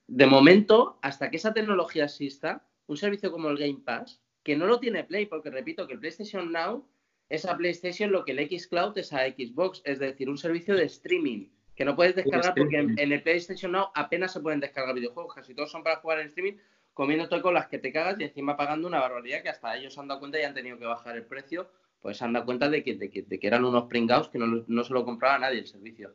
de 0.08 0.26
momento, 0.26 1.00
hasta 1.02 1.30
que 1.30 1.38
esa 1.38 1.54
tecnología 1.54 2.06
exista, 2.06 2.66
un 2.88 2.98
servicio 2.98 3.32
como 3.32 3.50
el 3.50 3.58
Game 3.58 3.82
Pass, 3.84 4.22
que 4.44 4.56
no 4.56 4.66
lo 4.66 4.80
tiene 4.80 5.04
Play, 5.04 5.26
porque 5.26 5.50
repito 5.50 5.88
que 5.88 5.94
el 5.94 6.00
PlayStation 6.00 6.52
Now 6.52 6.86
es 7.30 7.46
a 7.46 7.58
PlayStation 7.58 8.12
lo 8.12 8.24
que 8.24 8.32
el 8.32 8.60
Xcloud 8.60 8.98
es 8.98 9.12
a 9.14 9.28
Xbox, 9.28 9.82
es 9.86 10.00
decir, 10.00 10.30
un 10.30 10.38
servicio 10.38 10.76
de 10.76 10.86
streaming 10.86 11.50
que 11.76 11.86
no 11.86 11.96
puedes 11.96 12.16
descargar 12.16 12.56
porque 12.56 12.78
en, 12.78 12.98
el 12.98 13.22
PlayStation 13.22 13.72
Now 13.72 13.90
apenas 13.94 14.34
se 14.34 14.40
pueden 14.40 14.60
descargar 14.60 14.96
videojuegos, 14.96 15.36
casi 15.36 15.54
todos 15.54 15.70
son 15.70 15.84
para 15.84 15.98
jugar 15.98 16.20
en 16.20 16.28
streaming, 16.28 16.58
comiéndote 16.94 17.40
con 17.42 17.54
las 17.54 17.68
que 17.68 17.78
te 17.78 17.92
cagas 17.92 18.20
y 18.20 18.24
encima 18.24 18.58
pagando 18.58 18.88
una 18.88 19.00
barbaridad 19.00 19.44
que 19.44 19.50
hasta 19.50 19.78
ellos 19.78 19.98
han 19.98 20.08
dado 20.08 20.20
cuenta 20.20 20.40
y 20.40 20.44
han 20.44 20.56
tenido 20.56 20.80
que 20.80 20.86
bajar 20.86 21.16
el 21.16 21.26
precio, 21.26 21.70
pues 22.02 22.18
se 22.18 22.26
han 22.26 22.34
dado 22.34 22.46
cuenta 22.46 22.70
de 22.70 22.84
que, 22.84 22.96
de 22.96 23.10
que, 23.10 23.48
eran 23.48 23.66
unos 23.66 23.86
pringados 23.86 24.30
que 24.30 24.38
no, 24.38 24.64
no 24.68 24.84
se 24.84 24.94
lo 24.94 25.06
compraba 25.06 25.40
nadie 25.40 25.60
el 25.60 25.68
servicio. 25.68 26.14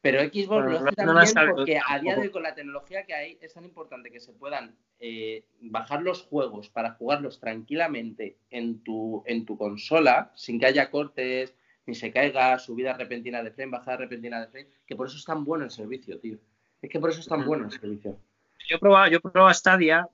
Pero 0.00 0.20
Xbox 0.20 0.70
lo 0.70 0.78
hace 0.78 0.94
también 0.94 1.54
porque 1.56 1.80
a 1.84 1.98
día 1.98 2.14
de 2.14 2.22
hoy 2.22 2.30
con 2.30 2.44
la 2.44 2.54
tecnología 2.54 3.04
que 3.04 3.14
hay 3.14 3.38
es 3.40 3.52
tan 3.52 3.64
importante 3.64 4.12
que 4.12 4.20
se 4.20 4.32
puedan 4.32 4.76
eh, 5.00 5.44
bajar 5.60 6.02
los 6.02 6.22
juegos 6.22 6.68
para 6.68 6.92
jugarlos 6.92 7.40
tranquilamente 7.40 8.36
en 8.50 8.84
tu, 8.84 9.24
en 9.26 9.44
tu 9.44 9.58
consola 9.58 10.30
sin 10.36 10.60
que 10.60 10.66
haya 10.66 10.90
cortes, 10.90 11.52
ni 11.86 11.94
se 11.96 12.12
caiga, 12.12 12.58
subida 12.60 12.92
repentina 12.92 13.42
de 13.42 13.50
frame, 13.50 13.72
bajada 13.72 13.96
repentina 13.96 14.40
de 14.40 14.46
frame, 14.46 14.68
que 14.86 14.94
por 14.94 15.08
eso 15.08 15.16
es 15.16 15.24
tan 15.24 15.44
bueno 15.44 15.64
el 15.64 15.70
servicio, 15.70 16.18
tío. 16.20 16.38
Es 16.80 16.90
que 16.90 17.00
por 17.00 17.10
eso 17.10 17.20
es 17.20 17.26
tan 17.26 17.44
bueno 17.44 17.64
el 17.64 17.72
servicio. 17.72 18.16
Yo 18.68 18.76
he 18.76 18.78
probado, 18.78 19.10
yo 19.10 19.18
he 19.18 19.20
probado 19.20 19.52
Stadia, 19.52 20.08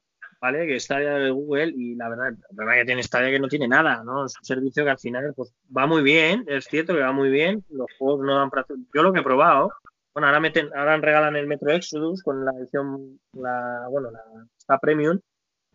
¿vale? 0.45 0.67
Que 0.67 0.79
Stadia 0.79 1.15
de 1.15 1.31
Google 1.31 1.73
y 1.75 1.95
la 1.95 2.11
verdad, 2.11 2.35
la 2.51 2.65
verdad 2.67 2.81
que 2.81 2.85
tiene 2.85 3.03
Stadia 3.03 3.31
que 3.31 3.39
no 3.39 3.49
tiene 3.49 3.67
nada, 3.67 4.05
¿no? 4.05 4.27
Es 4.27 4.35
un 4.39 4.45
servicio 4.45 4.85
que 4.85 4.91
al 4.91 4.99
final 4.99 5.33
pues, 5.35 5.55
va 5.75 5.87
muy 5.87 6.03
bien, 6.03 6.45
es 6.47 6.67
cierto 6.67 6.93
que 6.93 7.01
va 7.01 7.13
muy 7.13 7.31
bien, 7.31 7.65
los 7.71 7.87
juegos 7.99 8.27
no 8.27 8.37
dan 8.37 8.51
para... 8.51 8.67
Yo 8.95 9.03
lo 9.03 9.15
que 9.15 9.21
he 9.21 9.23
probado, 9.23 9.73
bueno, 10.13 10.27
ahora 10.27 10.41
meten, 10.41 10.69
ahora 10.77 10.99
regalan 10.99 11.37
el 11.37 11.47
Metro 11.47 11.71
Exodus 11.73 12.23
con 12.23 12.45
la 12.45 12.53
edición, 12.59 13.19
la, 13.33 13.87
bueno, 13.91 14.11
la, 14.11 14.21
esta 14.59 14.79
Premium, 14.79 15.19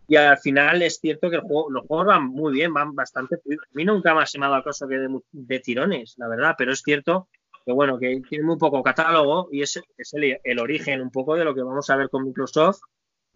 y 0.08 0.18
al 0.18 0.38
final 0.38 0.84
es 0.84 1.00
cierto 1.00 1.32
que 1.32 1.38
los 1.38 1.88
juegos 1.88 2.06
van 2.06 2.28
muy 2.28 2.54
bien, 2.54 2.72
van 2.72 2.94
bastante. 2.94 3.38
A 3.38 3.40
mí 3.74 3.86
nunca 3.86 4.14
me 4.14 4.22
ha 4.22 4.50
dado 4.50 4.64
caso 4.64 4.88
que 4.88 5.00
de, 5.32 5.60
tirones, 5.62 6.14
la 6.18 6.28
verdad, 6.28 6.54
pero 6.56 6.74
es 6.74 6.84
cierto 6.84 7.28
que 7.66 7.72
bueno, 7.72 7.98
que 7.98 8.22
tiene 8.30 8.46
muy 8.46 8.58
poco 8.58 8.84
catálogo 8.84 9.50
y 9.52 9.64
es, 9.64 9.82
es 9.98 10.14
el, 10.14 10.60
origen 10.60 11.02
un 11.02 11.10
poco 11.10 11.36
de 11.36 11.44
lo 11.44 11.56
que 11.56 11.64
vamos 11.64 11.90
a 11.90 11.96
ver 11.96 12.10
con 12.10 12.24
Microsoft, 12.24 12.82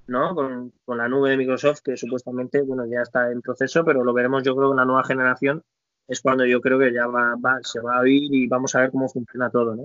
¿no? 0.08 0.36
Con, 0.36 0.74
la 0.88 1.08
nube 1.08 1.32
de 1.32 1.38
Microsoft, 1.38 1.82
que 1.84 1.98
supuestamente, 1.98 2.62
bueno, 2.62 2.86
ya 2.86 3.02
está 3.02 3.32
en 3.32 3.42
proceso, 3.42 3.84
pero 3.84 4.04
lo 4.04 4.14
veremos 4.14 4.44
yo 4.44 4.56
creo 4.56 4.72
en 4.72 4.78
la 4.78 4.86
nueva 4.86 5.04
generación, 5.04 5.64
es 6.08 6.22
cuando 6.22 6.46
yo 6.46 6.62
creo 6.62 6.80
que 6.80 6.94
ya 6.94 7.08
va, 7.08 7.36
se 7.62 7.80
va 7.80 7.98
a 7.98 8.02
oír 8.02 8.34
y 8.34 8.48
vamos 8.48 8.76
a 8.76 8.82
ver 8.82 8.92
cómo 8.92 9.08
funciona 9.10 9.50
todo, 9.50 9.76
¿no? 9.76 9.84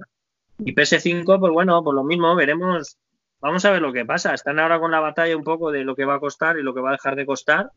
Y 0.59 0.75
PS5, 0.75 1.39
pues 1.39 1.53
bueno, 1.53 1.83
pues 1.85 1.95
lo 1.95 2.03
mismo, 2.03 2.35
veremos 2.35 2.99
Vamos 3.41 3.65
a 3.65 3.71
ver 3.71 3.83
lo 3.83 3.93
que 3.93 4.05
pasa. 4.05 4.35
Están 4.35 4.59
ahora 4.59 4.81
con 4.81 4.91
la 4.91 5.01
batalla 5.01 5.37
un 5.37 5.45
poco 5.45 5.71
de 5.71 5.85
lo 5.85 5.95
que 5.95 6.05
va 6.05 6.17
a 6.17 6.21
costar 6.21 6.59
y 6.59 6.63
lo 6.63 6.75
que 6.75 6.81
va 6.81 6.91
a 6.91 6.93
dejar 6.93 7.15
de 7.17 7.27
costar. 7.27 7.71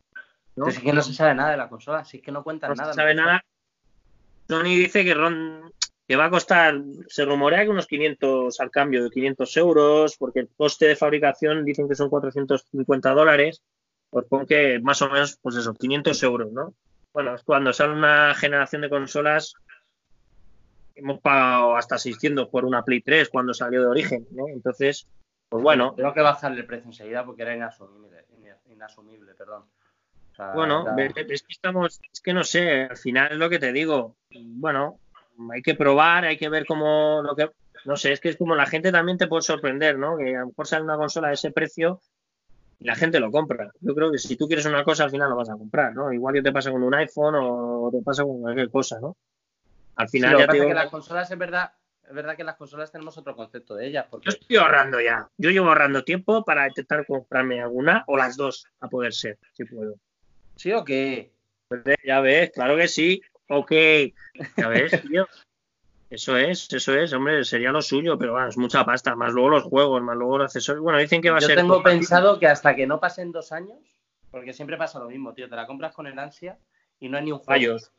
¿no? 0.56 0.66
es 0.66 0.78
que 0.78 0.92
no 0.92 1.02
se 1.02 1.14
sabe 1.14 1.34
nada 1.34 1.50
de 1.50 1.56
la 1.56 1.68
consola, 1.68 2.00
es 2.00 2.20
que 2.20 2.32
no 2.32 2.42
cuentan 2.42 2.74
nada. 2.74 2.88
No 2.88 2.92
se 2.92 2.96
sabe 2.96 3.14
nada. 3.14 3.42
Sony 4.48 4.64
dice 4.64 5.04
que, 5.04 5.14
que 6.12 6.16
va 6.16 6.26
a 6.26 6.30
costar, 6.30 6.74
se 7.08 7.24
rumorea 7.24 7.62
que 7.62 7.70
unos 7.70 7.86
500 7.86 8.60
al 8.60 8.70
cambio, 8.70 9.02
de 9.02 9.08
500 9.08 9.56
euros, 9.56 10.16
porque 10.18 10.40
el 10.40 10.50
coste 10.54 10.84
de 10.84 10.94
fabricación 10.94 11.64
dicen 11.64 11.88
que 11.88 11.94
son 11.94 12.10
450 12.10 13.14
dólares. 13.14 13.62
Pues 14.10 14.26
pon 14.26 14.44
que 14.44 14.78
más 14.78 15.00
o 15.00 15.08
menos, 15.08 15.38
pues 15.40 15.56
eso, 15.56 15.72
500 15.72 16.22
euros, 16.24 16.52
¿no? 16.52 16.74
Bueno, 17.14 17.34
cuando 17.46 17.72
sale 17.72 17.94
una 17.94 18.34
generación 18.34 18.82
de 18.82 18.90
consolas, 18.90 19.54
hemos 20.94 21.18
pagado 21.20 21.76
hasta 21.76 21.96
600 21.96 22.46
por 22.50 22.66
una 22.66 22.84
Play 22.84 23.00
3 23.00 23.30
cuando 23.30 23.54
salió 23.54 23.80
de 23.80 23.86
origen, 23.86 24.26
¿no? 24.32 24.48
Entonces, 24.48 25.08
pues 25.48 25.62
bueno. 25.62 25.94
Tengo 25.96 26.12
que 26.12 26.20
bajarle 26.20 26.60
el 26.60 26.66
precio 26.66 26.88
enseguida 26.88 27.24
porque 27.24 27.40
era 27.40 27.56
inasumible, 27.56 28.26
inasumible 28.66 29.32
perdón. 29.34 29.64
bueno, 30.54 30.94
es 30.98 31.42
que 31.42 31.52
estamos, 31.52 32.02
es 32.12 32.20
que 32.20 32.34
no 32.34 32.44
sé, 32.44 32.82
al 32.82 32.98
final 32.98 33.32
es 33.32 33.38
lo 33.38 33.48
que 33.48 33.58
te 33.58 33.72
digo. 33.72 34.14
Bueno, 34.30 34.98
hay 35.52 35.62
que 35.62 35.74
probar, 35.74 36.24
hay 36.24 36.36
que 36.36 36.48
ver 36.48 36.66
cómo 36.66 37.22
lo 37.22 37.34
que. 37.34 37.50
No 37.84 37.96
sé, 37.96 38.12
es 38.12 38.20
que 38.20 38.28
es 38.28 38.36
como 38.36 38.54
la 38.54 38.66
gente 38.66 38.92
también 38.92 39.18
te 39.18 39.26
puede 39.26 39.42
sorprender, 39.42 39.98
¿no? 39.98 40.16
Que 40.16 40.36
a 40.36 40.40
lo 40.40 40.46
mejor 40.48 40.66
sale 40.66 40.84
una 40.84 40.96
consola 40.96 41.28
de 41.28 41.34
ese 41.34 41.50
precio 41.50 42.00
y 42.78 42.84
la 42.84 42.94
gente 42.94 43.18
lo 43.18 43.30
compra. 43.32 43.72
Yo 43.80 43.94
creo 43.94 44.12
que 44.12 44.18
si 44.18 44.36
tú 44.36 44.46
quieres 44.46 44.66
una 44.66 44.84
cosa, 44.84 45.04
al 45.04 45.10
final 45.10 45.30
lo 45.30 45.36
vas 45.36 45.50
a 45.50 45.56
comprar, 45.56 45.92
¿no? 45.94 46.12
Igual 46.12 46.34
que 46.34 46.42
te 46.42 46.52
pasa 46.52 46.70
con 46.70 46.82
un 46.82 46.94
iPhone 46.94 47.34
o 47.38 47.90
te 47.92 48.02
pasa 48.02 48.22
con 48.22 48.40
cualquier 48.40 48.70
cosa, 48.70 49.00
¿no? 49.00 49.16
Al 49.96 50.08
final 50.08 50.38
ya 50.38 50.46
te 50.46 50.54
digo... 50.54 50.68
que 50.68 50.74
las 50.74 50.90
consolas 50.90 51.30
en 51.30 51.38
verdad 51.38 51.72
es 52.08 52.14
verdad 52.14 52.36
que 52.36 52.44
las 52.44 52.56
consolas 52.56 52.92
tenemos 52.92 53.16
otro 53.16 53.34
concepto 53.34 53.74
de 53.74 53.86
ellas. 53.86 54.06
Porque... 54.10 54.26
Yo 54.26 54.36
estoy 54.36 54.56
ahorrando 54.56 55.00
ya. 55.00 55.28
Yo 55.38 55.50
llevo 55.50 55.68
ahorrando 55.68 56.04
tiempo 56.04 56.44
para 56.44 56.68
intentar 56.68 57.06
comprarme 57.06 57.62
alguna 57.62 58.04
o 58.06 58.16
las 58.16 58.36
dos, 58.36 58.66
a 58.80 58.88
poder 58.88 59.14
ser, 59.14 59.38
si 59.52 59.64
puedo. 59.64 59.94
¿Sí 60.56 60.72
o 60.72 60.84
qué? 60.84 61.32
Pues 61.68 61.82
ya 62.04 62.20
ves, 62.20 62.50
claro 62.50 62.76
que 62.76 62.88
sí. 62.88 63.22
Ok. 63.52 63.72
Ya 64.56 64.68
ves, 64.68 64.92
tío. 65.08 65.28
Eso 66.08 66.36
es, 66.36 66.70
eso 66.72 66.94
es, 66.94 67.12
hombre, 67.12 67.44
sería 67.44 67.70
lo 67.70 67.80
suyo, 67.80 68.18
pero 68.18 68.32
bueno, 68.32 68.48
es 68.48 68.58
mucha 68.58 68.84
pasta, 68.84 69.14
más 69.14 69.32
luego 69.32 69.48
los 69.48 69.62
juegos, 69.62 70.02
más 70.02 70.16
luego 70.16 70.38
los 70.38 70.44
accesorios. 70.46 70.82
Bueno, 70.82 70.98
dicen 70.98 71.22
que 71.22 71.30
va 71.30 71.38
a 71.38 71.40
ser. 71.40 71.50
Yo 71.50 71.56
tengo 71.56 71.82
pensado 71.82 72.38
que 72.38 72.46
hasta 72.46 72.74
que 72.74 72.86
no 72.86 73.00
pasen 73.00 73.32
dos 73.32 73.50
años, 73.52 73.78
porque 74.30 74.52
siempre 74.52 74.76
pasa 74.76 74.98
lo 74.98 75.08
mismo, 75.08 75.32
tío, 75.32 75.48
te 75.48 75.56
la 75.56 75.66
compras 75.66 75.94
con 75.94 76.06
el 76.06 76.18
ansia 76.18 76.58
y 77.00 77.08
no 77.08 77.16
hay 77.16 77.24
ni 77.24 77.32
un 77.32 77.42
fallos. 77.42 77.92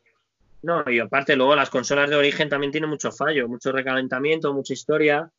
No, 0.62 0.88
y 0.88 1.00
aparte 1.00 1.34
luego 1.36 1.56
las 1.56 1.70
consolas 1.70 2.08
de 2.08 2.16
origen 2.16 2.48
también 2.48 2.70
tienen 2.72 2.90
mucho 2.90 3.10
fallo, 3.10 3.48
mucho 3.48 3.72
recalentamiento, 3.72 4.52
mucha 4.52 4.72
historia. 4.72 5.30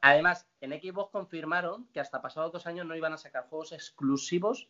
además, 0.00 0.46
en 0.60 0.72
Xbox 0.72 1.12
confirmaron 1.12 1.88
que 1.92 2.00
hasta 2.00 2.20
pasados 2.20 2.52
dos 2.52 2.66
años 2.66 2.86
no 2.86 2.96
iban 2.96 3.12
a 3.12 3.18
sacar 3.18 3.46
juegos 3.48 3.72
exclusivos 3.72 4.68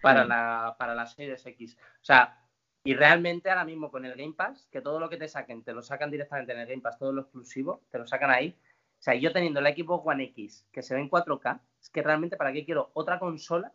para, 0.00 0.24
la, 0.24 0.76
para 0.78 0.94
las 0.94 1.14
Series 1.14 1.44
X. 1.44 1.76
O 1.76 2.04
sea, 2.04 2.43
y 2.86 2.94
realmente 2.94 3.48
ahora 3.48 3.64
mismo 3.64 3.90
con 3.90 4.04
el 4.04 4.14
Game 4.14 4.34
Pass, 4.34 4.68
que 4.70 4.82
todo 4.82 5.00
lo 5.00 5.08
que 5.08 5.16
te 5.16 5.26
saquen, 5.26 5.64
te 5.64 5.72
lo 5.72 5.82
sacan 5.82 6.10
directamente 6.10 6.52
en 6.52 6.60
el 6.60 6.68
Game 6.68 6.82
Pass, 6.82 6.98
todo 6.98 7.12
lo 7.12 7.22
exclusivo, 7.22 7.80
te 7.90 7.98
lo 7.98 8.06
sacan 8.06 8.30
ahí. 8.30 8.54
O 9.00 9.02
sea, 9.02 9.14
yo 9.14 9.32
teniendo 9.32 9.62
la 9.62 9.72
Xbox 9.72 10.06
One 10.06 10.24
X, 10.24 10.66
que 10.70 10.82
se 10.82 10.94
ve 10.94 11.00
en 11.00 11.10
4K, 11.10 11.60
es 11.80 11.88
que 11.88 12.02
realmente 12.02 12.36
para 12.36 12.52
qué 12.52 12.64
quiero 12.64 12.90
otra 12.92 13.18
consola, 13.18 13.72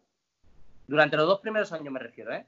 durante 0.85 1.17
los 1.17 1.27
dos 1.27 1.39
primeros 1.39 1.71
años 1.73 1.91
me 1.91 1.99
refiero, 1.99 2.33
¿eh? 2.33 2.45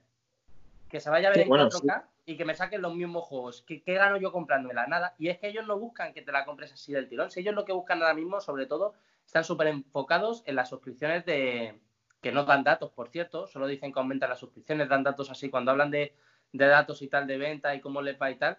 Que 0.88 1.00
se 1.00 1.10
vaya 1.10 1.30
a 1.30 1.32
ver 1.32 1.42
en 1.42 1.50
4K 1.50 2.06
y 2.26 2.38
que 2.38 2.46
me 2.46 2.54
saquen 2.54 2.84
los 2.84 2.94
mismos 2.94 3.24
juegos. 3.24 3.64
¿Qué, 3.66 3.82
¿Qué, 3.82 3.96
gano 3.96 4.18
yo 4.18 4.32
comprándomela? 4.32 4.86
Nada. 4.86 5.16
Y 5.18 5.30
es 5.30 5.40
que 5.40 5.48
ellos 5.48 5.66
no 5.66 5.80
buscan 5.80 6.14
que 6.14 6.22
te 6.22 6.32
la 6.32 6.46
compres 6.46 6.72
así 6.74 6.94
del 6.94 7.10
tirón. 7.10 7.32
Si 7.32 7.40
ellos 7.40 7.56
lo 7.56 7.66
que 7.66 7.74
buscan 7.74 8.02
ahora 8.02 8.14
mismo, 8.14 8.40
sobre 8.40 8.68
todo, 8.68 8.94
están 9.26 9.44
súper 9.44 9.68
enfocados 9.68 10.44
en 10.46 10.56
las 10.56 10.70
suscripciones 10.70 11.26
de. 11.26 11.80
que 12.22 12.32
no 12.32 12.44
dan 12.46 12.64
datos, 12.64 12.92
por 12.92 13.10
cierto. 13.10 13.48
Solo 13.48 13.66
dicen 13.66 13.92
que 13.92 14.00
aumentan 14.00 14.30
las 14.30 14.40
suscripciones, 14.40 14.90
dan 14.90 15.04
datos 15.04 15.32
así. 15.32 15.50
Cuando 15.50 15.72
hablan 15.72 15.92
de, 15.92 16.16
de 16.52 16.66
datos 16.68 17.02
y 17.02 17.08
tal, 17.08 17.28
de 17.28 17.38
venta 17.38 17.74
y 17.76 17.82
cómo 17.82 18.02
les 18.02 18.20
va 18.22 18.32
y 18.32 18.36
tal, 18.36 18.58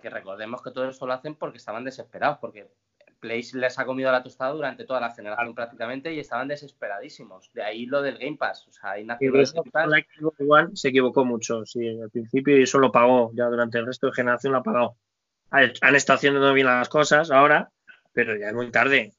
que 0.00 0.10
recordemos 0.10 0.62
que 0.62 0.70
todo 0.70 0.88
eso 0.88 1.06
lo 1.06 1.12
hacen 1.12 1.34
porque 1.34 1.58
estaban 1.58 1.84
desesperados, 1.84 2.38
porque 2.38 2.70
Play 3.22 3.42
les 3.54 3.78
ha 3.78 3.84
comido 3.84 4.10
la 4.10 4.22
tostada 4.22 4.50
durante 4.52 4.84
toda 4.84 5.00
la 5.00 5.14
generación 5.14 5.54
prácticamente 5.54 6.12
y 6.12 6.18
estaban 6.18 6.48
desesperadísimos. 6.48 7.52
De 7.54 7.62
ahí 7.62 7.86
lo 7.86 8.02
del 8.02 8.18
Game 8.18 8.36
Pass. 8.36 8.66
O 8.66 8.72
sea, 8.72 8.98
igual 8.98 10.70
se 10.74 10.88
equivocó 10.88 11.24
mucho, 11.24 11.64
sí, 11.64 11.88
al 11.88 12.10
principio 12.10 12.58
y 12.58 12.64
eso 12.64 12.80
lo 12.80 12.90
pagó, 12.90 13.30
ya 13.34 13.46
durante 13.46 13.78
el 13.78 13.86
resto 13.86 14.08
de 14.08 14.14
generación 14.14 14.52
lo 14.52 14.58
ha 14.58 14.62
pagado. 14.64 14.96
Han 15.50 15.94
estado 15.94 16.16
haciendo 16.16 16.52
bien 16.52 16.66
las 16.66 16.88
cosas 16.88 17.30
ahora, 17.30 17.70
pero 18.12 18.36
ya 18.36 18.48
es 18.48 18.54
muy 18.54 18.70
tarde. 18.70 19.12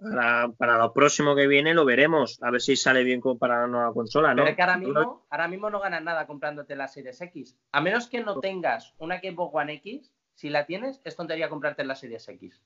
para 0.58 0.78
lo 0.78 0.94
próximo 0.94 1.36
que 1.36 1.48
viene 1.48 1.74
lo 1.74 1.86
veremos, 1.86 2.40
a 2.42 2.52
ver 2.52 2.62
si 2.62 2.76
sale 2.76 3.04
bien 3.04 3.22
para 3.40 3.62
la 3.62 3.68
nueva 3.68 3.94
consola, 3.94 4.34
¿no? 4.34 4.44
Pero 4.44 4.50
es 4.50 4.56
que 4.56 4.62
ahora 4.62 4.78
mismo, 4.78 5.26
ahora 5.30 5.48
mismo 5.48 5.70
no 5.70 5.80
ganas 5.80 6.04
nada 6.04 6.28
comprándote 6.28 6.76
la 6.76 6.88
Series 6.88 7.20
X. 7.22 7.58
A 7.72 7.82
menos 7.82 8.08
que 8.08 8.22
no 8.22 8.40
tengas 8.40 8.94
una 9.00 9.20
Xbox 9.20 9.56
One 9.56 9.74
X, 9.74 10.12
si 10.36 10.50
la 10.50 10.66
tienes, 10.66 11.02
es 11.04 11.16
tontería 11.16 11.50
comprarte 11.50 11.84
la 11.84 11.96
Series 11.96 12.28
X. 12.28 12.62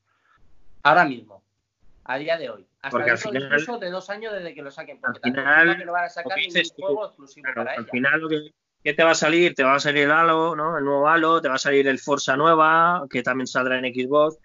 Ahora 0.83 1.05
mismo. 1.05 1.43
A 2.03 2.17
día 2.17 2.37
de 2.37 2.49
hoy. 2.49 2.65
Hasta 2.81 2.99
dentro 2.99 3.33
incluso 3.33 3.79
de 3.79 3.89
dos 3.89 4.09
años 4.09 4.33
desde 4.33 4.53
que 4.53 4.61
lo 4.61 4.71
saquen. 4.71 4.99
Porque 5.01 5.19
al 5.23 5.35
final, 5.35 5.77
que 5.77 5.85
no 5.85 5.91
van 5.91 6.05
a 6.05 6.09
sacar 6.09 6.37
juego 6.77 7.05
exclusivo 7.07 7.47
para 7.53 7.73
Al 7.73 7.85
final 7.85 8.21
lo 8.21 8.29
que, 8.29 8.93
te 8.93 9.03
va 9.03 9.11
a 9.11 9.15
salir, 9.15 9.53
te 9.53 9.63
va 9.63 9.75
a 9.75 9.79
salir 9.79 10.03
el 10.03 10.11
Halo, 10.11 10.55
¿no? 10.55 10.77
El 10.77 10.85
nuevo 10.85 11.09
Halo, 11.09 11.41
te 11.41 11.49
va 11.49 11.55
a 11.55 11.59
salir 11.59 11.85
el 11.89 11.99
Forza 11.99 12.37
nueva, 12.37 13.05
que 13.09 13.23
también 13.23 13.47
saldrá 13.47 13.77
en 13.77 13.93
Xbox. 13.93 14.37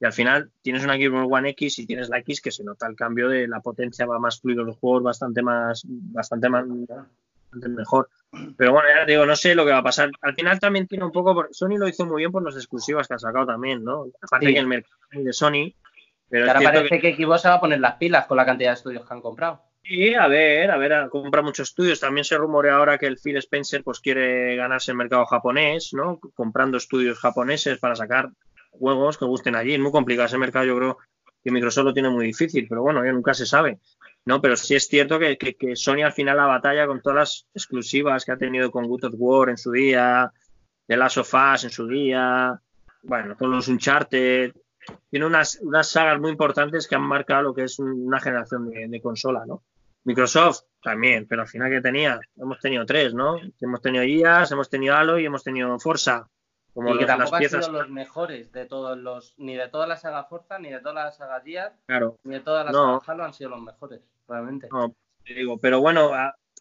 Y 0.00 0.04
al 0.04 0.12
final 0.12 0.50
tienes 0.62 0.84
una 0.84 0.96
Xbox 0.96 1.28
One 1.30 1.50
X 1.50 1.78
y 1.78 1.86
tienes 1.86 2.08
la 2.08 2.18
X 2.18 2.40
que 2.40 2.50
se 2.50 2.64
nota 2.64 2.86
el 2.86 2.96
cambio 2.96 3.28
de 3.28 3.46
la 3.48 3.60
potencia, 3.60 4.06
va 4.06 4.18
más 4.18 4.40
fluido 4.40 4.64
los 4.64 4.76
juegos, 4.76 5.02
bastante 5.02 5.42
más, 5.42 5.82
bastante 5.86 6.48
más 6.48 6.66
mejor. 7.52 8.08
Pero 8.56 8.72
bueno, 8.72 8.88
ya 8.94 9.06
digo, 9.06 9.24
no 9.26 9.36
sé 9.36 9.54
lo 9.54 9.64
que 9.64 9.70
va 9.70 9.78
a 9.78 9.84
pasar. 9.84 10.10
Al 10.20 10.34
final 10.34 10.58
también 10.58 10.88
tiene 10.88 11.04
un 11.04 11.12
poco, 11.12 11.46
Sony 11.52 11.78
lo 11.78 11.88
hizo 11.88 12.04
muy 12.04 12.22
bien 12.22 12.32
por 12.32 12.44
las 12.44 12.56
exclusivas 12.56 13.06
que 13.06 13.14
ha 13.14 13.18
sacado 13.18 13.46
también, 13.46 13.84
¿no? 13.84 14.06
Aparte 14.20 14.52
que 14.52 14.58
el 14.58 14.66
mercado 14.66 14.96
de 15.12 15.32
Sony. 15.32 15.72
Pero 16.28 16.46
ahora 16.46 16.60
parece 16.60 17.00
que... 17.00 17.14
Xbox 17.14 17.42
se 17.42 17.48
va 17.48 17.54
a 17.54 17.60
poner 17.60 17.78
las 17.78 17.94
pilas 17.94 18.26
con 18.26 18.36
la 18.36 18.44
cantidad 18.44 18.70
de 18.70 18.74
estudios 18.74 19.06
que 19.06 19.14
han 19.14 19.20
comprado. 19.20 19.62
Sí, 19.84 20.14
a 20.14 20.26
ver, 20.26 20.70
a 20.70 20.78
ver, 20.78 21.08
compra 21.10 21.42
muchos 21.42 21.68
estudios. 21.68 22.00
También 22.00 22.24
se 22.24 22.36
rumorea 22.36 22.76
ahora 22.76 22.98
que 22.98 23.06
el 23.06 23.18
Phil 23.18 23.36
Spencer 23.36 23.84
pues 23.84 24.00
quiere 24.00 24.56
ganarse 24.56 24.90
el 24.90 24.96
mercado 24.96 25.26
japonés, 25.26 25.92
¿no? 25.92 26.18
Comprando 26.34 26.78
estudios 26.78 27.18
japoneses 27.18 27.78
para 27.78 27.94
sacar 27.94 28.30
juegos 28.78 29.18
que 29.18 29.24
gusten 29.24 29.56
allí. 29.56 29.74
Es 29.74 29.80
muy 29.80 29.92
complicado 29.92 30.26
ese 30.26 30.38
mercado, 30.38 30.64
yo 30.64 30.76
creo 30.76 30.98
que 31.42 31.50
Microsoft 31.50 31.84
lo 31.84 31.92
tiene 31.92 32.08
muy 32.08 32.26
difícil, 32.26 32.66
pero 32.68 32.82
bueno, 32.82 33.04
ya 33.04 33.12
nunca 33.12 33.34
se 33.34 33.44
sabe. 33.44 33.78
No, 34.24 34.40
pero 34.40 34.56
sí 34.56 34.74
es 34.74 34.88
cierto 34.88 35.18
que, 35.18 35.36
Sony 35.76 36.02
al 36.02 36.12
final 36.12 36.38
la 36.38 36.46
batalla 36.46 36.86
con 36.86 37.02
todas 37.02 37.16
las 37.16 37.46
exclusivas 37.52 38.24
que 38.24 38.32
ha 38.32 38.38
tenido 38.38 38.70
con 38.70 38.86
Good 38.86 39.04
of 39.04 39.14
War 39.18 39.50
en 39.50 39.58
su 39.58 39.70
día, 39.70 40.32
The 40.86 40.96
Last 40.96 41.18
of 41.18 41.34
Us 41.34 41.64
en 41.64 41.70
su 41.70 41.86
día, 41.86 42.58
bueno, 43.02 43.36
todos 43.36 43.52
los 43.52 43.68
Uncharted, 43.68 44.52
tiene 45.10 45.26
unas, 45.26 45.58
unas 45.60 45.90
sagas 45.90 46.18
muy 46.18 46.30
importantes 46.30 46.88
que 46.88 46.94
han 46.94 47.02
marcado 47.02 47.42
lo 47.42 47.54
que 47.54 47.64
es 47.64 47.78
una 47.78 48.20
generación 48.20 48.70
de, 48.70 49.00
consola, 49.02 49.44
¿no? 49.46 49.62
Microsoft 50.04 50.64
también, 50.82 51.26
pero 51.26 51.42
al 51.42 51.48
final 51.48 51.70
que 51.70 51.80
tenía, 51.80 52.20
hemos 52.36 52.58
tenido 52.60 52.84
tres, 52.84 53.14
¿no? 53.14 53.38
Hemos 53.60 53.80
tenido 53.80 54.04
IAS, 54.04 54.52
hemos 54.52 54.68
tenido 54.68 54.94
Halo 54.94 55.18
y 55.18 55.24
hemos 55.24 55.42
tenido 55.42 55.78
Forza. 55.78 56.28
Como 56.74 56.94
y 56.94 56.98
que 56.98 57.06
tampoco 57.06 57.36
han 57.36 57.48
sido 57.48 57.70
los 57.70 57.88
mejores 57.88 58.52
de 58.52 58.66
todos 58.66 58.98
los, 58.98 59.34
ni 59.38 59.54
de 59.54 59.68
toda 59.68 59.86
la 59.86 59.96
saga 59.96 60.24
Forza, 60.24 60.58
ni 60.58 60.70
de 60.70 60.80
toda 60.80 61.04
la 61.04 61.12
saga 61.12 61.40
Gears, 61.40 61.74
ni 62.24 62.34
de 62.34 62.40
toda 62.40 62.64
la 62.64 62.72
saga 62.72 63.00
Halo 63.06 63.24
han 63.24 63.32
sido 63.32 63.50
los 63.50 63.62
mejores, 63.62 64.00
realmente. 64.28 64.68
No, 64.72 64.92
te 65.24 65.34
digo, 65.34 65.58
pero 65.58 65.80
bueno, 65.80 66.10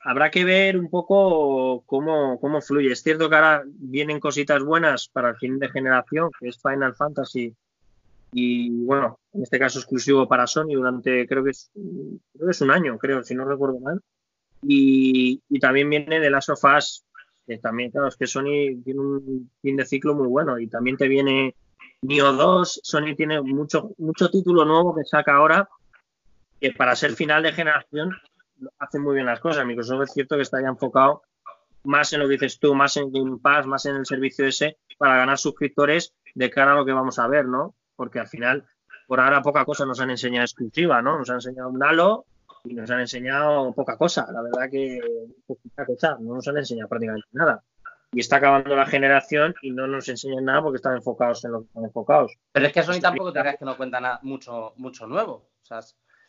habrá 0.01 0.29
que 0.29 0.45
ver 0.45 0.77
un 0.77 0.89
poco 0.89 1.83
cómo, 1.87 2.39
cómo 2.39 2.61
fluye. 2.61 2.91
Es 2.91 3.01
cierto 3.01 3.27
que 3.27 3.35
ahora 3.35 3.63
vienen 3.65 4.19
cositas 4.19 4.63
buenas 4.63 5.07
para 5.07 5.29
el 5.29 5.37
fin 5.37 5.57
de 5.57 5.69
generación, 5.69 6.29
que 6.39 6.49
es 6.49 6.61
Final 6.61 6.93
Fantasy 6.93 7.55
y 8.33 8.69
bueno, 8.83 9.19
en 9.33 9.43
este 9.43 9.59
caso 9.59 9.79
exclusivo 9.79 10.27
para 10.27 10.47
Sony 10.47 10.73
durante 10.73 11.27
creo 11.27 11.43
que 11.43 11.51
es, 11.51 11.69
creo 11.73 12.47
que 12.47 12.51
es 12.51 12.61
un 12.61 12.71
año, 12.71 12.97
creo, 12.97 13.23
si 13.23 13.35
no 13.35 13.45
recuerdo 13.45 13.79
mal. 13.79 14.01
Y, 14.63 15.41
y 15.49 15.59
también 15.59 15.89
viene 15.89 16.19
de 16.19 16.29
Last 16.29 16.49
of 16.49 16.63
Us, 16.63 17.05
también, 17.61 17.91
claro, 17.91 18.07
es 18.07 18.15
que 18.15 18.27
Sony 18.27 18.81
tiene 18.83 18.99
un 18.99 19.51
fin 19.61 19.75
de 19.75 19.85
ciclo 19.85 20.15
muy 20.15 20.27
bueno 20.27 20.59
y 20.59 20.67
también 20.67 20.97
te 20.97 21.07
viene 21.07 21.55
Nio 22.01 22.33
2, 22.33 22.81
Sony 22.83 23.15
tiene 23.15 23.41
mucho, 23.41 23.91
mucho 23.97 24.29
título 24.29 24.65
nuevo 24.65 24.95
que 24.95 25.03
saca 25.03 25.35
ahora, 25.35 25.67
que 26.59 26.71
para 26.71 26.95
ser 26.95 27.13
final 27.13 27.43
de 27.43 27.53
generación 27.53 28.11
hace 28.79 28.99
muy 28.99 29.15
bien 29.15 29.25
las 29.25 29.39
cosas. 29.39 29.65
Microsoft 29.65 30.03
es 30.03 30.13
cierto 30.13 30.35
que 30.35 30.43
está 30.43 30.61
ya 30.61 30.69
enfocado 30.69 31.23
más 31.83 32.13
en 32.13 32.21
lo 32.21 32.27
que 32.27 32.33
dices 32.33 32.59
tú, 32.59 32.73
más 32.73 32.95
en 32.95 33.11
Game 33.11 33.37
Pass, 33.41 33.67
más 33.67 33.85
en 33.85 33.97
el 33.97 34.05
servicio 34.05 34.45
ese, 34.45 34.77
para 34.97 35.17
ganar 35.17 35.37
suscriptores 35.37 36.13
de 36.33 36.49
cara 36.49 36.71
a 36.71 36.75
lo 36.75 36.85
que 36.85 36.93
vamos 36.93 37.19
a 37.19 37.27
ver, 37.27 37.45
¿no? 37.45 37.75
porque 37.95 38.19
al 38.19 38.27
final, 38.27 38.65
por 39.07 39.19
ahora 39.19 39.41
poca 39.41 39.65
cosa 39.65 39.85
nos 39.85 39.99
han 39.99 40.09
enseñado 40.09 40.45
exclusiva, 40.45 41.01
¿no? 41.01 41.17
Nos 41.17 41.29
han 41.29 41.37
enseñado 41.37 41.69
un 41.69 41.83
Halo 41.83 42.25
y 42.63 42.73
nos 42.73 42.89
han 42.89 43.01
enseñado 43.01 43.73
poca 43.73 43.97
cosa, 43.97 44.27
la 44.31 44.41
verdad 44.41 44.69
que 44.71 44.99
poquita 45.45 45.85
cosa, 45.85 46.17
no 46.19 46.35
nos 46.35 46.47
han 46.47 46.57
enseñado 46.57 46.89
prácticamente 46.89 47.27
nada. 47.31 47.63
Y 48.11 48.19
está 48.19 48.37
acabando 48.37 48.75
la 48.75 48.85
generación 48.85 49.55
y 49.61 49.71
no 49.71 49.87
nos 49.87 50.07
enseñan 50.07 50.45
nada 50.45 50.61
porque 50.61 50.77
están 50.77 50.95
enfocados 50.95 51.43
en 51.45 51.51
lo 51.51 51.61
que 51.61 51.67
están 51.67 51.83
enfocados. 51.83 52.33
Pero 52.51 52.67
es 52.67 52.73
que 52.73 52.83
Sony 52.83 52.99
tampoco 53.01 53.33
te 53.33 53.39
creas 53.39 53.57
que 53.57 53.65
no 53.65 53.75
cuenta 53.75 53.99
nada, 53.99 54.19
mucho, 54.21 54.73
mucho 54.77 55.07
nuevo. 55.07 55.49
O 55.61 55.65
sea, 55.65 55.79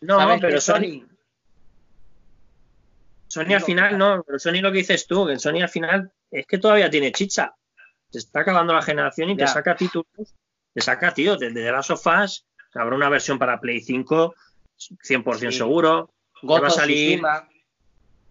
no, 0.01 0.19
pero 0.41 0.61
Sony... 0.61 1.07
Sony 3.29 3.55
al 3.55 3.63
final 3.63 3.99
no, 3.99 4.23
pero 4.23 4.39
Sony 4.39 4.61
lo 4.63 4.71
que 4.71 4.79
dices 4.79 5.07
tú, 5.07 5.27
que 5.27 5.39
Sony 5.39 5.61
al 5.63 5.69
final 5.69 6.13
es 6.31 6.47
que 6.47 6.59
todavía 6.59 6.89
tiene 6.89 7.13
chicha. 7.13 7.55
Se 8.11 8.19
está 8.19 8.41
acabando 8.41 8.73
la 8.73 8.83
generación 8.83 9.31
y 9.31 9.37
te 9.37 9.47
saca 9.47 9.77
títulos 9.77 10.35
te 10.75 10.81
saca, 10.81 11.15
tío, 11.15 11.37
desde 11.37 11.71
of 11.71 12.07
Us, 12.07 12.47
habrá 12.75 12.97
una 12.97 13.09
versión 13.09 13.39
para 13.39 13.61
Play 13.61 13.81
5, 13.81 14.35
100% 14.77 15.53
seguro. 15.53 16.14
Va 16.47 16.67
a 16.67 16.71
salir. 16.71 17.21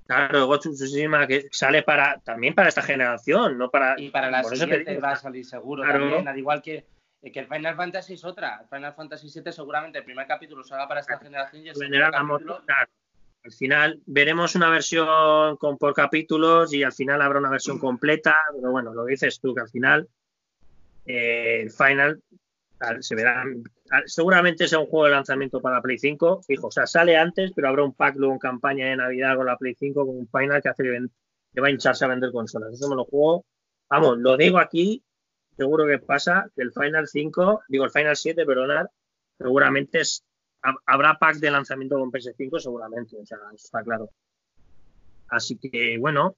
Claro, 0.06 0.48
Ghost 0.48 0.68
Tsushima 0.68 1.26
que 1.28 1.48
sale 1.52 1.82
para 1.82 2.20
también 2.20 2.54
para 2.54 2.70
esta 2.70 2.82
generación, 2.82 3.58
no 3.58 3.70
para. 3.70 4.00
Y 4.00 4.10
para 4.10 4.30
la 4.30 4.44
siguiente 4.44 4.98
va 4.98 5.12
a 5.12 5.16
salir 5.16 5.46
seguro 5.46 5.84
también, 5.84 6.28
al 6.28 6.38
igual 6.38 6.62
que, 6.62 6.86
que 7.22 7.40
el 7.40 7.48
Final 7.48 7.76
Fantasy 7.76 8.14
es 8.16 8.26
otra. 8.26 8.66
Final 8.70 8.94
Fantasy 8.94 9.30
VII 9.34 9.54
seguramente 9.54 10.00
el 10.00 10.06
primer 10.06 10.28
capítulo 10.28 10.64
salga 10.64 10.88
para 10.88 11.00
esta 11.00 11.18
generación 11.18 11.66
y 11.66 11.70
el 11.70 11.76
segundo 11.76 12.12
capítulo... 12.12 12.62
Al 13.46 13.52
final 13.52 14.02
veremos 14.06 14.56
una 14.56 14.70
versión 14.70 15.58
con 15.58 15.78
por 15.78 15.94
capítulos 15.94 16.74
y 16.74 16.82
al 16.84 16.94
final 16.94 17.22
habrá 17.22 17.40
una 17.40 17.50
versión 17.50 17.78
completa, 17.78 18.38
pero 18.56 18.72
bueno, 18.72 18.94
lo 18.94 19.04
dices 19.04 19.42
tú 19.42 19.54
que 19.54 19.60
al 19.60 19.70
final 19.70 20.08
el 21.06 21.70
Final 21.72 22.22
se 23.00 23.16
verá, 23.16 23.44
seguramente 24.06 24.68
sea 24.68 24.80
un 24.80 24.88
juego 24.88 25.06
de 25.06 25.12
lanzamiento 25.12 25.62
para 25.62 25.82
Play 25.82 25.98
5, 25.98 26.42
fijo, 26.44 26.68
o 26.68 26.72
sea, 26.72 26.88
sale 26.88 27.18
antes, 27.18 27.52
pero 27.56 27.70
habrá 27.70 27.84
un 27.84 27.94
pack 27.94 28.16
luego 28.16 28.34
en 28.34 28.40
campaña 28.40 28.88
de 28.88 28.96
Navidad 28.96 29.36
con 29.36 29.46
la 29.46 29.58
Play 29.58 29.76
5 29.76 30.06
con 30.06 30.18
un 30.18 30.28
Final 30.28 30.62
que 30.62 30.70
hace 30.70 30.84
que, 30.84 31.62
va 31.62 31.68
a 31.68 31.72
hincharse 31.72 32.06
a 32.06 32.08
vender 32.08 32.32
consolas. 32.32 32.74
Eso 32.74 32.90
me 32.90 32.96
lo 32.96 33.06
juego, 33.06 33.46
vamos, 33.90 34.18
lo 34.18 34.38
digo 34.38 34.60
aquí, 34.60 35.04
seguro 35.56 35.86
que 35.86 36.00
pasa, 36.00 36.50
que 36.56 36.64
el 36.64 36.72
Final 36.72 37.08
5, 37.08 37.64
digo 37.68 37.86
el 37.86 37.92
Final 37.92 38.16
7, 38.16 38.46
perdonad, 38.46 38.88
seguramente 39.38 40.02
es, 40.02 40.24
habrá 40.86 41.18
pack 41.18 41.38
de 41.38 41.52
lanzamiento 41.52 41.98
con 41.98 42.12
PS5, 42.12 42.60
seguramente, 42.60 43.18
o 43.18 43.26
sea, 43.26 43.38
está 43.54 43.84
claro. 43.84 44.10
Así 45.30 45.58
que, 45.58 45.98
bueno, 46.00 46.36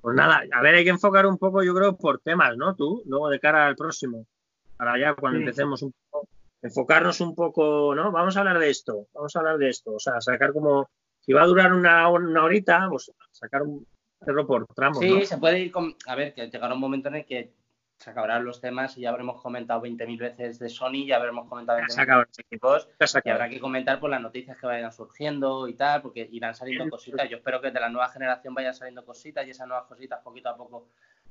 pues 0.00 0.16
nada, 0.16 0.42
a 0.52 0.62
ver, 0.62 0.74
hay 0.74 0.84
que 0.84 0.90
enfocar 0.90 1.26
un 1.26 1.38
poco, 1.38 1.62
yo 1.62 1.74
creo, 1.74 1.96
por 1.96 2.20
temas, 2.20 2.56
¿no? 2.56 2.74
Tú, 2.74 3.02
luego 3.06 3.30
de 3.30 3.40
cara 3.40 3.66
al 3.66 3.76
próximo, 3.76 4.26
para 4.76 4.98
ya 4.98 5.14
cuando 5.14 5.40
empecemos 5.40 5.82
un 5.82 5.92
poco, 6.10 6.28
enfocarnos 6.62 7.20
un 7.20 7.34
poco, 7.34 7.94
¿no? 7.94 8.10
Vamos 8.10 8.36
a 8.36 8.40
hablar 8.40 8.58
de 8.58 8.70
esto, 8.70 9.06
vamos 9.12 9.34
a 9.34 9.38
hablar 9.38 9.58
de 9.58 9.68
esto, 9.68 9.94
o 9.94 10.00
sea, 10.00 10.20
sacar 10.20 10.52
como, 10.52 10.88
si 11.20 11.32
va 11.32 11.42
a 11.42 11.46
durar 11.46 11.72
una, 11.72 12.08
una 12.08 12.44
horita, 12.44 12.86
pues 12.88 13.12
sacar 13.30 13.62
un, 13.62 13.86
hacerlo 14.20 14.46
por 14.46 14.66
tramos. 14.74 14.98
Sí, 14.98 15.26
se 15.26 15.38
puede 15.38 15.60
ir 15.60 15.72
con, 15.72 15.94
a 16.06 16.14
ver, 16.14 16.34
que 16.34 16.48
llegará 16.48 16.74
un 16.74 16.80
momento 16.80 17.08
en 17.08 17.16
el 17.16 17.24
que 17.26 17.52
se 17.98 18.10
acabarán 18.10 18.44
los 18.44 18.60
temas 18.60 18.98
y 18.98 19.02
ya 19.02 19.10
habremos 19.10 19.40
comentado 19.40 19.82
20.000 19.82 20.18
veces 20.18 20.58
de 20.58 20.68
Sony, 20.68 21.06
ya 21.06 21.16
habremos 21.16 21.48
comentado 21.48 21.78
20.000 21.78 22.26
equipos 22.38 22.88
y 23.24 23.30
habrá 23.30 23.48
que 23.48 23.60
comentar 23.60 24.00
por 24.00 24.10
las 24.10 24.20
noticias 24.20 24.58
que 24.58 24.66
vayan 24.66 24.92
surgiendo 24.92 25.68
y 25.68 25.74
tal, 25.74 26.02
porque 26.02 26.28
irán 26.32 26.54
saliendo 26.54 26.88
cositas. 26.90 27.28
Yo 27.30 27.36
espero 27.36 27.60
que 27.60 27.70
de 27.70 27.80
la 27.80 27.88
nueva 27.88 28.08
generación 28.08 28.54
vayan 28.54 28.74
saliendo 28.74 29.04
cositas 29.04 29.46
y 29.46 29.50
esas 29.50 29.68
nuevas 29.68 29.86
cositas 29.86 30.20
poquito 30.22 30.48
a 30.48 30.56
poco 30.56 30.88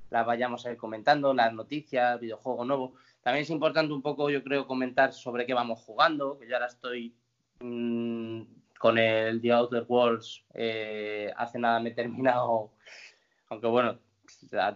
las 0.10 0.25
vayamos 0.25 0.65
a 0.65 0.71
ir 0.71 0.77
comentando, 0.77 1.34
las 1.34 1.53
noticias, 1.53 2.19
videojuegos 2.19 2.67
nuevos. 2.67 2.91
También 3.24 3.44
es 3.44 3.50
importante 3.50 3.94
un 3.94 4.02
poco, 4.02 4.30
yo 4.30 4.44
creo, 4.44 4.68
comentar 4.68 5.14
sobre 5.14 5.46
qué 5.46 5.54
vamos 5.54 5.80
jugando, 5.80 6.38
que 6.38 6.48
yo 6.48 6.56
ahora 6.56 6.68
estoy 6.68 7.16
mm, 7.62 8.42
con 8.78 8.98
el 8.98 9.42
The 9.42 9.52
Outer 9.54 9.86
Worlds, 9.88 10.44
eh, 10.54 11.32
hace 11.38 11.58
nada 11.58 11.80
me 11.80 11.90
he 11.90 11.94
terminado, 11.94 12.74
aunque 13.50 13.68
bueno, 13.68 13.98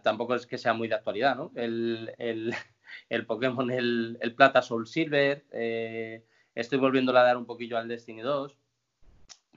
tampoco 0.02 0.36
es 0.36 0.48
que 0.48 0.58
sea 0.58 0.74
muy 0.74 0.88
de 0.88 0.96
actualidad, 0.96 1.36
¿no? 1.36 1.52
El, 1.56 2.14
el, 2.18 2.56
Pokémon, 3.28 3.70
el, 3.70 4.18
el, 4.22 4.34
Plata 4.34 4.62
Soul 4.62 4.88
Silver, 4.88 5.46
eh, 5.52 6.24
estoy 6.56 6.80
volviéndole 6.80 7.20
a 7.20 7.24
dar 7.24 7.38
un 7.38 7.46
poquillo 7.46 7.78
al 7.78 7.90
Destiny 7.90 8.22
2, 8.22 8.58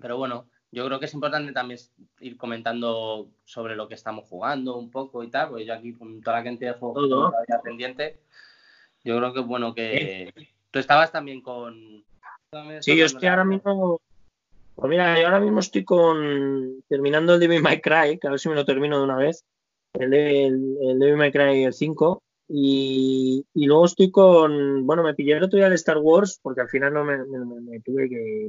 pero 0.01 0.17
bueno, 0.17 0.49
yo 0.73 0.85
creo 0.85 0.99
que 0.99 1.07
es 1.07 1.15
importante 1.15 1.53
también 1.53 1.79
ir 2.19 2.37
comentando 2.37 3.31
sobre 3.45 3.77
lo 3.77 3.87
que 3.87 3.95
estamos 3.95 4.29
jugando 4.29 4.77
un 4.77 4.91
poco 4.91 5.23
y 5.23 5.31
tal, 5.31 5.51
porque 5.51 5.65
yo 5.65 5.75
aquí 5.75 5.95
con 5.95 6.21
toda 6.23 6.39
la 6.39 6.43
gente 6.43 6.65
de 6.65 6.73
juegos 6.73 7.09
todavía 7.09 7.61
pendiente, 7.63 8.21
yo 9.05 9.17
creo 9.19 9.33
que 9.33 9.41
bueno 9.41 9.75
que 9.75 10.33
tú 10.71 10.79
estabas 10.79 11.13
también 11.13 11.41
con... 11.41 12.05
Sí, 12.81 12.97
yo 12.97 13.07
estoy 13.07 13.29
ahora 13.29 13.45
mismo 13.45 14.01
pues 14.81 14.89
mira, 14.89 15.21
yo 15.21 15.27
ahora 15.27 15.41
mismo 15.41 15.61
estoy 15.61 15.85
con 15.85 16.83
terminando 16.89 17.35
el 17.35 17.41
Devil 17.41 17.63
May 17.63 17.83
Cry, 17.83 18.19
que 18.19 18.27
a 18.27 18.31
ver 18.31 18.41
si 18.41 18.49
me 18.49 18.55
lo 18.55 18.65
termino 18.65 18.97
de 18.97 19.05
una 19.05 19.17
vez 19.17 19.45
el, 19.93 20.15
el, 20.15 20.77
el 20.81 20.99
Devil 20.99 21.17
May 21.17 21.33
Cry 21.33 21.65
el 21.65 21.75
5. 21.75 22.23
Y, 22.53 23.45
y, 23.55 23.67
luego 23.67 23.85
estoy 23.85 24.11
con, 24.11 24.85
bueno, 24.85 25.05
me 25.05 25.15
pillé 25.15 25.35
el 25.35 25.45
otro 25.45 25.59
día 25.59 25.69
el 25.69 25.75
Star 25.75 25.99
Wars, 25.99 26.41
porque 26.43 26.63
al 26.63 26.69
final 26.69 26.93
no 26.93 27.05
me, 27.05 27.19
me, 27.19 27.81
tuve 27.81 28.09
que, 28.09 28.49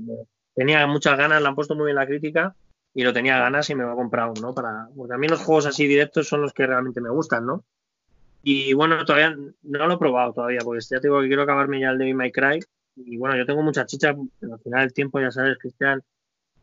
tenía 0.56 0.88
muchas 0.88 1.18
ganas, 1.18 1.40
le 1.40 1.48
han 1.48 1.54
puesto 1.54 1.76
muy 1.76 1.86
bien 1.86 1.98
la 1.98 2.08
crítica 2.08 2.56
y 2.96 3.04
lo 3.04 3.14
tenía 3.14 3.38
ganas 3.38 3.70
y 3.70 3.76
me 3.76 3.84
va 3.84 3.92
a 3.92 3.96
comprar 3.96 4.32
uno, 4.36 4.56
Para, 4.56 4.88
porque 4.96 5.14
a 5.14 5.18
mí 5.18 5.28
los 5.28 5.42
juegos 5.42 5.68
así 5.68 5.86
directos 5.86 6.28
son 6.28 6.42
los 6.42 6.52
que 6.52 6.66
realmente 6.66 7.00
me 7.00 7.12
gustan, 7.12 7.46
¿no? 7.46 7.64
Y 8.44 8.74
bueno, 8.74 9.04
todavía 9.06 9.36
no 9.62 9.88
lo 9.88 9.94
he 9.94 9.98
probado 9.98 10.34
todavía, 10.34 10.62
porque 10.64 10.84
ya 10.90 11.00
tengo 11.00 11.22
que 11.22 11.28
quiero 11.28 11.44
acabarme 11.44 11.80
ya 11.80 11.90
el 11.90 11.98
Devil 11.98 12.16
May 12.16 12.32
Cry. 12.32 12.60
Y 12.96 13.18
bueno, 13.18 13.38
yo 13.38 13.46
tengo 13.46 13.62
mucha 13.62 13.86
chicha, 13.86 14.16
pero 14.40 14.54
al 14.54 14.60
final 14.60 14.84
el 14.84 14.94
tiempo, 14.94 15.20
ya 15.20 15.32
sabes, 15.32 15.58
Cristian, 15.60 16.04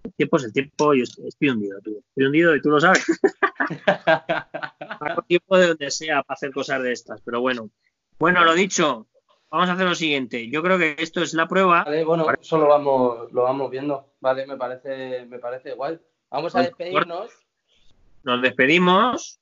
el 0.05 0.13
tiempo 0.15 0.37
es 0.37 0.45
el 0.45 0.53
tiempo, 0.53 0.95
yo 0.95 1.05
estoy 1.05 1.49
hundido, 1.49 1.81
tú. 1.81 2.03
Estoy 2.09 2.27
hundido 2.27 2.57
y 2.57 2.63
tú 2.63 2.71
lo 2.71 2.81
sabes. 2.81 3.07
Hago 5.01 5.23
tiempo 5.23 5.57
de 5.57 5.69
donde 5.69 5.91
sea 5.91 6.23
para 6.23 6.35
hacer 6.35 6.53
cosas 6.53 6.83
de 6.83 6.93
estas, 6.93 7.21
pero 7.23 7.41
bueno. 7.41 7.71
Bueno, 8.19 8.45
lo 8.45 8.55
dicho, 8.55 9.07
vamos 9.51 9.69
a 9.69 9.73
hacer 9.73 9.87
lo 9.87 9.95
siguiente. 9.95 10.51
Yo 10.51 10.63
creo 10.63 10.79
que 10.79 10.97
esto 10.99 11.23
es 11.23 11.35
la 11.35 11.47
prueba. 11.47 11.85
Vale, 11.85 12.05
bueno, 12.05 12.27
eso 12.41 12.59
lo 12.59 12.67
vamos, 12.67 13.33
lo 13.33 13.43
vamos 13.43 13.71
viendo. 13.71 14.15
Vale, 14.21 14.47
me 14.47 14.57
parece, 14.57 15.27
me 15.27 15.39
parece 15.39 15.71
igual. 15.71 16.01
Vamos 16.31 16.55
a 16.57 16.63
despedirnos. 16.63 17.31
Nos 18.25 18.43
despedimos. 18.43 19.41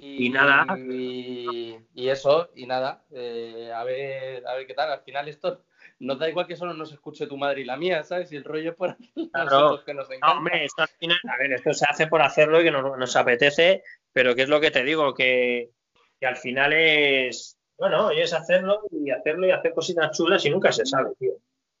Y, 0.00 0.30
nada. 0.30 0.78
Y, 0.78 2.08
eso, 2.08 2.50
y 2.54 2.66
nada. 2.66 3.04
Eh, 3.10 3.72
a, 3.74 3.82
ver, 3.82 4.46
a 4.46 4.54
ver 4.54 4.66
qué 4.66 4.74
tal. 4.74 4.92
Al 4.92 5.00
final 5.00 5.28
esto 5.28 5.64
nos 5.98 6.18
da 6.20 6.28
igual 6.28 6.46
que 6.46 6.54
solo 6.54 6.72
nos 6.72 6.92
escuche 6.92 7.26
tu 7.26 7.36
madre 7.36 7.62
y 7.62 7.64
la 7.64 7.76
mía, 7.76 8.04
¿sabes? 8.04 8.30
Y 8.30 8.36
el 8.36 8.44
rollo 8.44 8.76
por 8.76 8.96
claro. 9.32 9.82
que 9.84 9.94
nos 9.94 10.08
encanta. 10.08 10.38
hombre, 10.38 10.64
esto 10.64 10.82
al 10.82 10.88
final, 10.88 11.18
a 11.28 11.36
ver, 11.36 11.52
esto 11.52 11.74
se 11.74 11.86
hace 11.88 12.06
por 12.06 12.22
hacerlo 12.22 12.60
y 12.60 12.64
que 12.64 12.70
nos, 12.70 12.96
nos 12.96 13.16
apetece, 13.16 13.82
pero 14.12 14.36
¿qué 14.36 14.42
es 14.42 14.48
lo 14.48 14.60
que 14.60 14.70
te 14.70 14.84
digo? 14.84 15.12
Que, 15.14 15.72
que 16.20 16.26
al 16.26 16.36
final 16.36 16.72
es, 16.72 17.58
bueno, 17.76 18.10
es 18.10 18.32
hacerlo 18.32 18.82
y 18.92 19.10
hacerlo 19.10 19.48
y 19.48 19.50
hacer 19.50 19.72
cositas 19.72 20.16
chulas 20.16 20.44
y 20.44 20.50
nunca 20.50 20.70
se 20.70 20.86
sabe, 20.86 21.10
tío. 21.18 21.32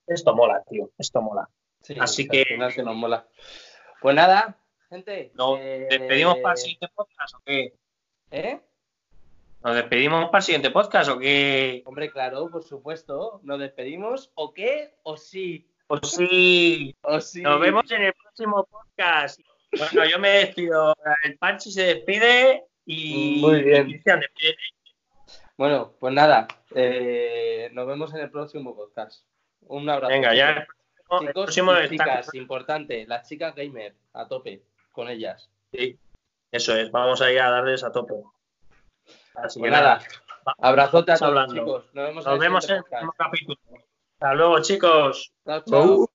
Esto 0.06 0.34
mola, 0.34 0.64
tío, 0.68 0.90
esto 0.98 1.22
mola. 1.22 1.48
Así 2.00 2.26
que... 2.26 2.44
que 2.44 2.82
nos 2.82 2.96
mola. 2.96 3.28
Pues 4.00 4.16
nada, 4.16 4.58
gente. 4.88 5.30
¿Nos 5.34 5.58
eh, 5.60 5.86
despedimos 5.88 6.38
para 6.38 6.52
el 6.52 6.58
siguiente 6.58 6.88
podcast 6.94 7.34
o 7.34 7.42
qué? 7.44 7.74
¿Eh? 8.30 8.60
¿Nos 9.64 9.74
despedimos 9.74 10.26
para 10.26 10.38
el 10.38 10.44
siguiente 10.44 10.70
podcast 10.70 11.10
o 11.10 11.18
qué? 11.18 11.82
Hombre, 11.86 12.10
claro, 12.10 12.48
por 12.50 12.62
supuesto. 12.62 13.40
¿Nos 13.42 13.58
despedimos 13.58 14.30
o 14.34 14.52
qué? 14.52 14.94
¿O 15.02 15.16
sí? 15.16 15.66
O 15.86 15.96
sí. 15.98 16.94
O 17.02 17.20
sí. 17.20 17.42
Nos 17.42 17.60
vemos 17.60 17.90
en 17.90 18.02
el 18.02 18.12
próximo 18.12 18.68
podcast. 18.70 19.40
Bueno, 19.76 20.10
yo 20.10 20.18
me 20.18 20.28
despido. 20.28 20.94
El 21.24 21.38
Panchi 21.38 21.72
se 21.72 21.82
despide 21.82 22.64
y. 22.84 23.40
Muy 23.40 23.62
bien. 23.62 24.02
Bueno, 25.56 25.94
pues 25.98 26.12
nada. 26.12 26.46
Eh, 26.74 27.70
nos 27.72 27.86
vemos 27.86 28.14
en 28.14 28.20
el 28.20 28.30
próximo 28.30 28.76
podcast. 28.76 29.24
Un 29.62 29.88
abrazo. 29.88 30.12
Venga, 30.12 30.34
ya. 30.34 30.66
Chicos 31.20 31.56
y 31.56 31.88
chicas, 31.88 32.34
importante. 32.34 33.06
Las 33.06 33.26
chicas 33.26 33.54
gamer, 33.54 33.94
a 34.12 34.28
tope, 34.28 34.62
con 34.92 35.08
ellas. 35.08 35.48
Sí, 35.72 35.98
eso 36.50 36.74
es. 36.74 36.90
Vamos 36.90 37.20
a 37.20 37.30
ir 37.30 37.40
a 37.40 37.50
darles 37.50 37.84
a 37.84 37.92
tope. 37.92 38.14
Así 39.34 39.60
pues 39.60 39.70
que 39.70 39.76
nada. 39.76 40.00
Abrazote 40.58 41.12
a 41.12 41.16
todos, 41.16 41.52
chicos. 41.52 41.84
Nos 41.92 42.06
vemos, 42.06 42.26
Nos 42.26 42.38
vemos 42.38 42.70
en 42.70 42.76
el 42.76 42.84
próximo 42.84 43.12
capítulo. 43.16 43.58
Hasta 44.20 44.34
luego, 44.34 44.60
chicos. 44.62 45.32
Chao, 45.44 45.62
chao. 45.64 46.07